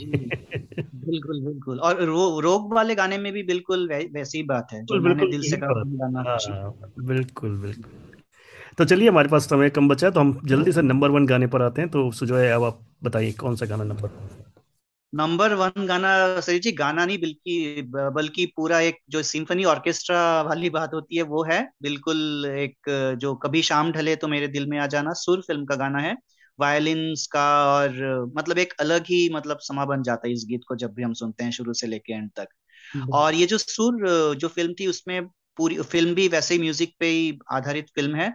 बिल्कुल 0.97 1.41
बिल्कुल। 1.41 1.79
और 1.79 2.01
रो, 2.03 2.39
रोग 2.39 2.73
वाले 2.73 2.95
गाने 2.95 3.17
में 3.17 3.31
भी 3.33 3.43
बिल्कुल 3.43 3.87
वै, 3.89 3.99
वैसी 4.13 4.43
बात 4.43 4.73
है 4.73 4.83
जो 4.85 4.99
बिल्कुल 4.99 5.03
बिल्कुल 5.03 5.31
दिल 5.31 5.49
से 5.49 5.57
गाना 5.57 6.23
हाँ। 6.29 6.73
बिल्कुल 7.07 7.57
बिल्कुल। 7.57 7.91
तो 8.77 8.85
चलिए 8.85 9.09
हमारे 9.09 9.29
पास 9.29 9.49
समय 9.49 9.69
कम 9.69 9.89
बचा 9.89 10.07
है 10.07 10.13
तो 10.13 10.19
हम 10.19 10.39
जल्दी 10.45 10.71
से 10.71 10.81
नंबर 10.83 11.09
वन 11.09 11.25
गाने 11.25 11.47
पर 11.47 11.61
आते 11.61 11.81
हैं 11.81 11.91
तो 11.91 12.11
सुजोय 12.13 12.49
अब 12.49 12.63
आप 12.63 12.81
बताइए 13.03 13.31
कौन 13.33 13.55
सा 13.55 13.65
गाना 13.65 13.83
नंबर 13.83 14.09
नंबर 15.13 15.53
वन 15.55 15.85
गाना 15.87 16.09
सही 16.41 16.59
जी 16.59 16.71
गाना 16.73 17.05
नहीं 17.05 17.17
बल्कि 17.19 17.81
बल्कि 18.15 18.45
पूरा 18.55 18.79
एक 18.81 18.97
जो 19.09 19.21
सिम्फनी 19.23 19.63
ऑर्केस्ट्रा 19.65 20.19
वाली 20.43 20.69
बात 20.71 20.93
होती 20.93 21.17
है 21.17 21.23
वो 21.25 21.43
है 21.45 21.61
बिल्कुल 21.83 22.45
एक 22.49 22.89
जो 23.19 23.33
कभी 23.37 23.61
शाम 23.63 23.91
ढले 23.91 24.15
तो 24.17 24.27
मेरे 24.27 24.47
दिल 24.49 24.65
में 24.69 24.77
आ 24.79 24.87
जाना 24.87 25.13
सुर 25.17 25.41
फ़िल्म 25.41 25.65
का 25.65 25.75
गाना 25.77 25.99
है 25.99 26.15
वायलिन्स 26.59 27.25
का 27.27 27.45
और 27.67 27.97
मतलब 28.37 28.57
एक 28.59 28.73
अलग 28.79 29.05
ही 29.09 29.27
मतलब 29.31 29.59
समा 29.61 29.85
बन 29.85 30.03
जाता 30.03 30.27
है 30.27 30.33
इस 30.33 30.45
गीत 30.49 30.61
को 30.67 30.75
जब 30.77 30.93
भी 30.93 31.03
हम 31.03 31.13
सुनते 31.15 31.43
हैं 31.43 31.51
शुरू 31.51 31.73
से 31.75 31.87
लेके 31.87 32.13
एंड 32.13 32.29
तक। 32.35 32.47
और 33.13 33.33
ये 33.35 33.45
जो 33.47 33.57
सुर 33.57 34.07
जो 34.37 34.47
फ़िल्म 34.49 34.73
थी 34.79 34.87
उसमें 34.87 35.21
पूरी 35.57 35.77
फ़िल्म 35.83 36.13
भी 36.15 36.27
वैसे 36.27 36.53
ही 36.53 36.59
म्यूज़िक 36.61 36.93
पे 36.99 37.07
ही 37.07 37.37
आधारित 37.51 37.89
फ़िल्म 37.95 38.15
है 38.15 38.29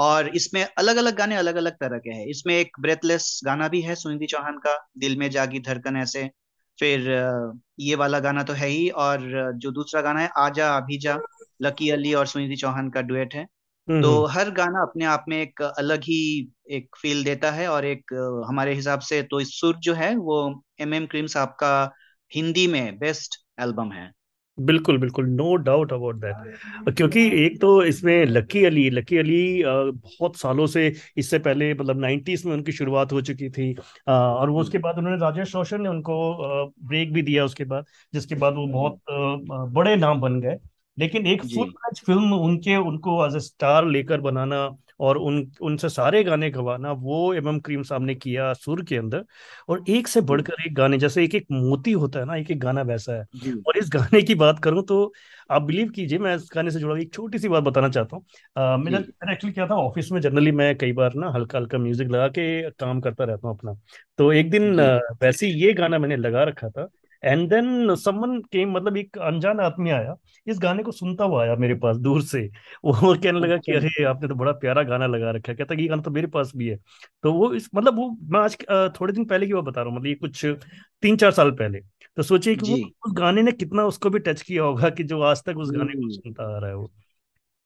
और 0.00 0.28
इसमें 0.36 0.64
अलग 0.78 0.96
अलग 0.96 1.16
गाने 1.16 1.36
अलग 1.36 1.56
अलग 1.56 1.72
तरह 1.72 1.98
के 1.98 2.10
हैं। 2.10 2.26
इसमें 2.26 2.54
एक 2.54 2.76
ब्रेथलेस 2.80 3.40
गाना 3.44 3.68
भी 3.68 3.80
है 3.80 3.94
सुनिधि 3.94 4.26
चौहान 4.26 4.58
का 4.58 4.76
दिल 4.98 5.16
में 5.18 5.28
जागी 5.30 5.60
धड़कन 5.60 5.96
ऐसे। 5.96 6.28
फिर 6.78 7.10
ये 7.80 7.94
वाला 7.94 8.18
गाना 8.18 8.42
तो 8.42 8.52
है 8.52 8.68
ही 8.68 8.88
और 8.88 9.52
जो 9.56 9.70
दूसरा 9.70 10.00
गाना 10.00 10.20
है 10.20 10.30
आजा 10.36 10.76
अभी 10.76 10.98
जा 10.98 11.18
लकी 11.62 11.90
अली 11.90 12.14
और 12.14 12.26
सुनिधि 12.26 12.56
चौहान 12.56 12.90
का 12.90 13.00
डुएट 13.02 13.34
है। 13.34 13.44
तो 13.88 14.10
हम्म। 14.10 14.30
हर 14.30 14.50
गाना 14.50 14.82
अपने 14.82 15.04
आप 15.04 15.24
में 15.28 15.36
एक 15.42 15.62
अलग 15.62 16.02
ही 16.02 16.52
एक 16.70 16.96
फील 17.02 17.22
देता 17.24 17.50
है 17.50 17.68
और 17.68 17.84
एक 17.84 18.12
हमारे 18.48 18.74
हिसाब 18.74 19.00
से 19.00 19.22
तो 19.22 19.40
इस 19.40 19.48
सुर 19.60 19.76
जो 19.76 19.94
है 19.94 20.14
वो 20.16 20.38
एम 20.80 20.94
एम 20.94 21.06
क्रीम 21.06 21.26
साहब 21.26 21.48
का 21.48 21.92
हिंदी 22.32 22.66
में 22.66 22.98
बेस्ट 22.98 23.36
एल्बम 23.60 23.92
है। 23.92 24.10
बिल्कुल 24.58 24.98
बिल्कुल 24.98 25.26
नो 25.28 25.54
डाउट 25.58 25.92
अबाउट 25.92 26.16
दैट। 26.16 26.40
क्योंकि 26.90 27.20
एक 27.44 27.60
तो 27.60 27.82
इसमें 27.84 28.24
लकी 28.26 28.64
अली 28.64 28.88
लकी 28.90 29.16
अली 29.18 29.38
बहुत 29.64 30.36
सालों 30.36 30.66
से 30.66 30.86
इससे 31.16 31.38
पहले 31.38 31.72
मतलब 31.74 32.00
90s 32.00 32.44
में 32.46 32.52
उनकी 32.54 32.72
शुरुआत 32.72 33.12
हो 33.12 33.20
चुकी 33.22 33.50
थी। 33.50 33.72
और 34.08 34.50
वो 34.50 34.60
उसके 34.60 34.78
बाद 34.78 34.98
उन्होंने 34.98 35.18
राजेश 35.20 35.54
रोशन 35.54 35.82
ने 35.82 35.88
उनको 35.88 36.16
ब्रेक 36.80 37.12
भी 37.12 37.22
दिया 37.22 37.44
उसके 37.44 37.64
बाद 37.64 37.86
जिसके 38.12 38.34
बाद 38.36 38.54
वो 38.54 38.66
बहुत 38.68 39.00
बड़े 39.72 39.96
नाम 39.96 40.20
बन 40.20 40.40
गए। 40.40 40.56
लेकिन 40.98 41.26
एक 41.26 41.42
फुल 41.44 41.72
फ़िल्म 41.98 42.32
उनके 42.34 42.76
उनको 42.78 43.26
एज 43.26 43.36
ए 43.36 43.40
स्टार 43.40 43.86
लेकर 43.88 44.20
बनाना 44.20 44.68
और 45.00 45.16
उन 45.18 45.40
उनसे 45.62 45.88
सारे 45.88 46.22
गाने 46.24 46.50
गवाना 46.50 46.92
वो 46.94 47.32
एम 47.34 47.48
एम 47.48 47.58
क्रीम 47.60 47.82
साहब 47.82 48.02
ने 48.02 48.14
किया 48.14 48.52
सुर 48.54 48.82
के 48.84 48.96
अंदर। 48.96 49.24
और 49.68 49.84
एक 49.90 50.08
से 50.08 50.20
बढ़कर 50.22 50.66
एक 50.66 50.74
गाने 50.74 50.98
जैसे 50.98 51.24
एक 51.24 51.34
एक 51.34 51.46
मोती 51.52 51.92
होता 51.92 52.18
है 52.18 52.24
ना 52.24 52.36
एक 52.36 52.50
एक 52.50 52.60
गाना 52.60 52.82
वैसा 52.82 53.12
है। 53.12 53.24
और 53.66 53.78
इस 53.78 53.88
गाने 53.92 54.22
की 54.22 54.34
बात 54.36 54.58
करूँ 54.58 54.82
तो 54.84 55.12
आप 55.50 55.62
बिलीव 55.62 55.88
कीजिए 55.90 56.18
मैं 56.18 56.34
इस 56.36 56.48
गाने 56.54 56.70
से 56.70 56.78
जुड़ा 56.80 56.92
हुआ 56.92 57.00
एक 57.02 57.12
छोटी 57.14 57.38
सी 57.38 57.48
बात 57.48 57.62
बताना 57.62 57.88
चाहता 57.88 58.16
हूँ। 58.16 58.78
मेरा 58.84 58.98
एक्चुअली 59.32 59.52
क्या 59.52 59.66
था 59.66 59.74
ऑफ़िस 59.76 60.12
में 60.12 60.20
जनरली 60.20 60.52
मैं 60.52 60.74
कई 60.78 60.92
बार 60.92 61.14
ना 61.14 61.30
हल्का 61.30 61.58
हल्का 61.58 61.78
म्यूज़िक 61.78 62.08
लगा 62.08 62.28
के 62.30 62.70
काम 62.70 63.00
करता 63.00 63.24
रहता 63.24 63.48
हूँ 63.48 63.56
अपना। 63.56 63.74
तो 64.18 64.32
एक 64.32 64.50
दिन 64.50 64.80
वैसे 65.22 65.48
ये 65.48 65.72
गाना 65.74 65.98
मैंने 65.98 66.16
लगा 66.16 66.44
रखा 66.44 66.68
था 66.70 66.88
एंड 67.24 67.48
देन 67.50 67.94
समवन 67.96 68.38
केम 68.52 68.72
मतलब 68.72 68.96
एक 68.96 69.18
अनजान 69.20 69.60
आदमी 69.60 69.90
आया 69.90 70.14
इस 70.46 70.58
गाने 70.58 70.82
को 70.82 70.92
सुनता 70.92 71.24
हुआ 71.24 71.42
आया 71.42 71.54
मेरे 71.56 71.74
पास 71.74 71.96
दूर 71.98 72.22
से। 72.22 72.40
वो 72.84 73.14
कहने 73.14 73.40
लगा 73.40 73.56
कि 73.56 73.72
अच्छा। 73.72 73.86
अरे 73.88 74.04
आपने 74.04 74.28
तो 74.28 74.34
बड़ा 74.34 74.52
प्यारा 74.54 74.82
गाना 74.82 75.06
लगा 75.06 75.30
रखा 75.30 75.52
है 75.52 75.56
कहता 75.56 75.74
कि 75.74 75.82
ये 75.82 75.88
गाना 75.88 76.02
तो 76.02 76.10
मेरे 76.10 76.26
पास 76.26 76.52
भी 76.56 76.68
है। 76.68 76.76
तो 77.24 77.32
वो 77.32 77.52
इस 77.54 77.68
मतलब 77.74 77.96
वो 77.96 78.08
मैं 78.30 78.40
आज 78.40 78.56
थोड़े 79.00 79.12
दिन 79.12 79.24
पहले 79.24 79.46
की 79.46 79.54
बात 79.54 79.64
बता 79.64 79.80
रहा 79.80 79.90
हूँ 79.90 79.96
मतलब 79.98 80.06
ये 80.08 80.14
कुछ 80.14 80.44
तीन 81.02 81.16
चार 81.16 81.30
साल 81.32 81.50
पहले। 81.52 81.80
तो 82.16 82.22
सोचिए 82.22 82.54
कि 82.56 82.72
वो 82.72 83.08
उस 83.08 83.14
गाने 83.18 83.42
ने 83.42 83.52
कितना 83.52 83.84
उसको 83.84 84.10
भी 84.10 84.18
टच 84.18 84.42
किया 84.42 84.62
होगा 84.62 84.90
कि 84.90 85.04
जो 85.04 85.20
आज 85.22 85.42
तक 85.44 85.56
उस 85.56 85.70
गाने 85.70 85.94
को 85.94 86.10
सुनता 86.10 86.54
आ 86.56 86.58
रहा 86.58 86.70
है 86.70 86.76
वो। 86.76 86.90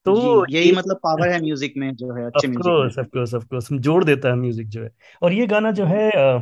तो 0.06 0.46
यही 0.50 0.72
मतलब 0.72 0.96
पावर 0.96 1.28
है 1.28 1.40
म्यूज़िक 1.40 1.74
में 1.76 1.94
जो 1.94 2.12
है 2.14 2.24
अच्छे 2.26 2.48
म्यूज़िक 2.48 2.72
में। 2.72 3.02
ऑफ़ 3.02 3.08
कोर्स 3.08 3.34
ऑफ़ 3.34 3.44
कोर्स 3.44 3.72
जोड़ 3.72 4.02
देता 4.04 4.28
है 4.28 4.36
म्यूज़िक 4.36 4.68
जो 4.68 4.82
है। 4.84 4.90
और 5.22 5.32
ये 5.32 5.46
गाना 5.46 5.70
जो 5.72 5.84
है 5.86 6.10
अ, 6.12 6.40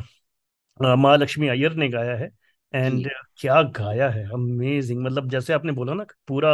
महालक्ष्मी 0.80 1.48
अय्यर 1.48 1.74
ने 1.74 1.88
गाया 1.88 2.16
है। 2.16 2.30
एंड 2.72 3.08
क्या 3.38 3.60
गाया 3.74 4.08
है 4.10 4.24
अमेजिंग। 4.34 5.02
मतलब 5.02 5.28
जैसे 5.30 5.52
आपने 5.52 5.72
बोला 5.72 5.94
ना 5.94 6.06
पूरा 6.28 6.50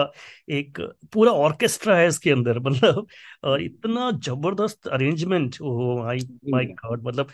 एक 0.51 0.81
पूरा 1.13 1.33
ऑर्केस्ट्रा 1.41 1.97
है 1.97 2.07
इसके 2.09 2.31
अंदर 2.31 2.59
मतलब 2.61 3.07
अ, 3.45 3.57
इतना 3.59 4.11
ज़बरदस्त 4.25 4.89
arrangement 4.89 5.61
oh 5.63 5.97
my 5.99 6.19
my 6.51 6.65
God 6.77 7.03
मतलब 7.05 7.31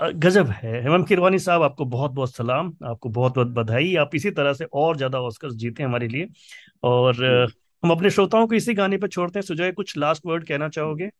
गजब 0.00 0.48
है। 0.52 0.82
हेमंत 0.82 1.08
किरवानी 1.08 1.38
साहब 1.38 1.62
आपको 1.62 1.84
बहुत 1.86 2.10
बहुत 2.12 2.34
सलाम 2.34 2.72
आपको 2.84 3.08
बहुत 3.10 3.34
बहुत 3.34 3.48
बधाई। 3.54 3.94
आप 3.96 4.14
इसी 4.14 4.30
तरह 4.32 4.52
से 4.54 4.64
और 4.74 4.96
ज़्यादा 4.96 5.20
ऑस्कर्स 5.22 5.54
जीते 5.56 5.82
हमारे 5.82 6.08
लिए। 6.08 6.28
और 6.84 7.24
हम 7.82 7.90
अपने 7.90 8.10
श्रोताओं 8.10 8.46
को 8.48 8.54
इसी 8.54 8.74
गाने 8.74 8.98
पर 8.98 9.08
छोड़ते 9.08 9.38
हैं। 9.38 9.46
सुजय 9.46 9.72
कुछ 9.72 9.96
लास्ट 9.98 10.26
वर्ड 10.26 10.46
कहना 10.48 10.68
चाहोगे? 10.70 11.10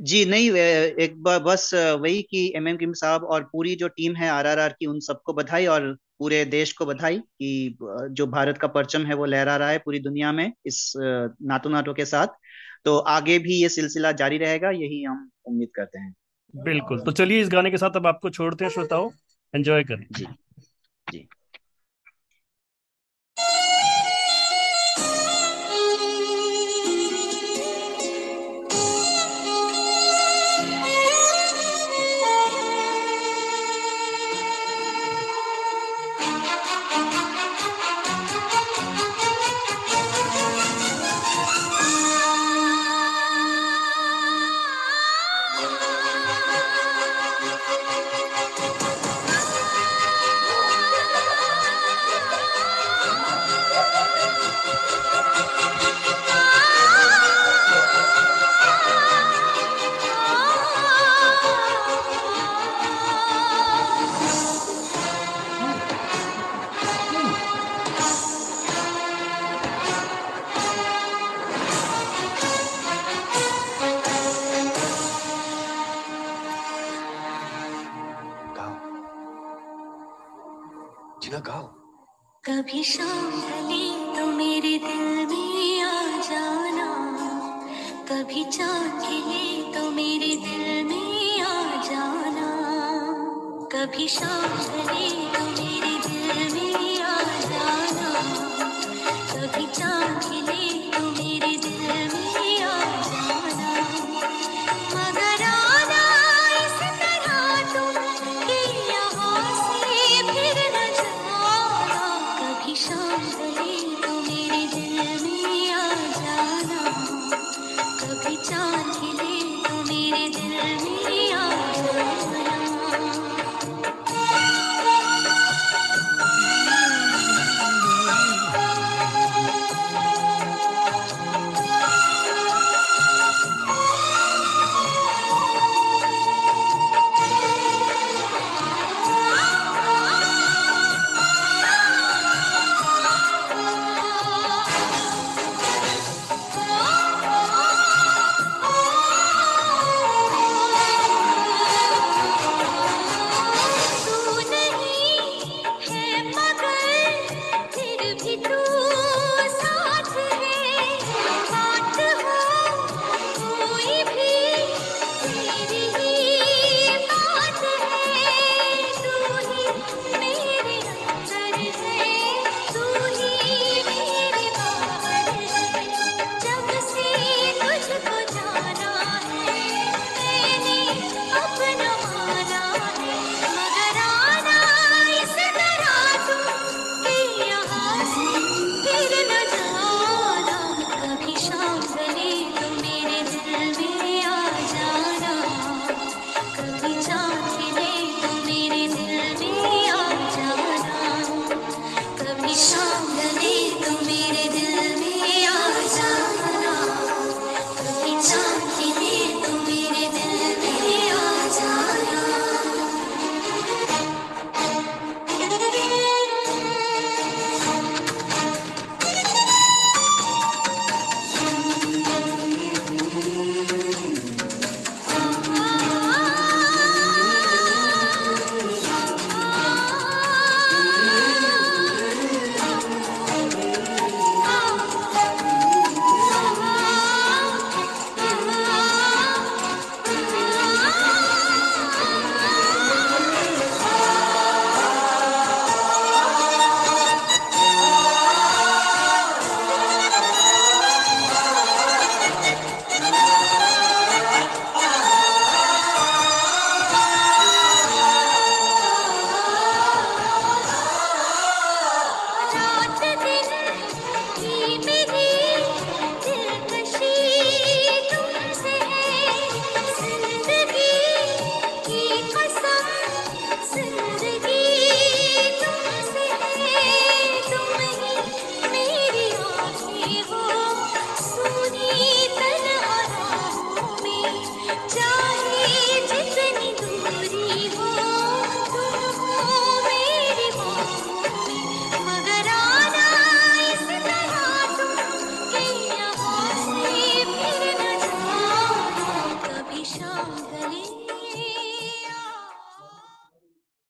जी 0.00 0.24
नहीं 0.24 0.50
एक 0.50 1.14
बार 1.22 1.38
बस 1.38 1.70
वही 1.74 2.22
कि 2.22 2.52
एम 2.56 2.68
एम 2.68 2.76
किम 2.76 2.92
साहब 2.92 3.24
और 3.24 3.42
पूरी 3.42 3.74
जो 3.76 3.88
टीम 3.88 4.14
है 4.16 4.28
आरआरआर 4.28 4.74
की 4.78 4.86
उन 4.86 5.00
सबको 5.00 5.32
बधाई 5.32 5.66
और 5.66 5.92
पूरे 6.18 6.44
देश 6.44 6.72
को 6.72 6.86
बधाई 6.86 7.18
कि 7.18 7.78
जो 8.10 8.26
भारत 8.26 8.58
का 8.58 8.68
परचम 8.68 9.04
है 9.06 9.14
वो 9.14 9.24
लहरा 9.24 9.56
रहा 9.56 9.70
है 9.70 9.78
पूरी 9.78 9.98
दुनिया 9.98 10.32
में 10.32 10.52
इस 10.66 10.92
नाटो 10.96 11.68
नाटो 11.68 11.94
के 11.94 12.04
साथ। 12.04 12.26
तो 12.84 12.96
आगे 12.98 13.38
भी 13.38 13.60
ये 13.62 13.68
सिलसिला 13.68 14.12
जारी 14.12 14.38
रहेगा 14.38 14.70
यही 14.70 15.02
हम 15.04 15.30
उम्मीद 15.44 15.68
करते 15.74 15.98
हैं। 15.98 16.14
बिल्कुल 16.54 17.00
तो 17.00 17.12
चलिए 17.12 17.40
इस 17.40 17.48
गाने 17.48 17.70
के 17.70 17.76
साथ 17.76 17.96
अब 17.96 18.06
आपको 18.06 18.30
छोड़ते 18.30 18.64
हैं 18.64 18.72
श्रोताओं। 18.72 19.10
एंजॉय 19.54 19.84
करें। 19.84 20.06
जी 20.12 20.26
जी। 21.06 21.26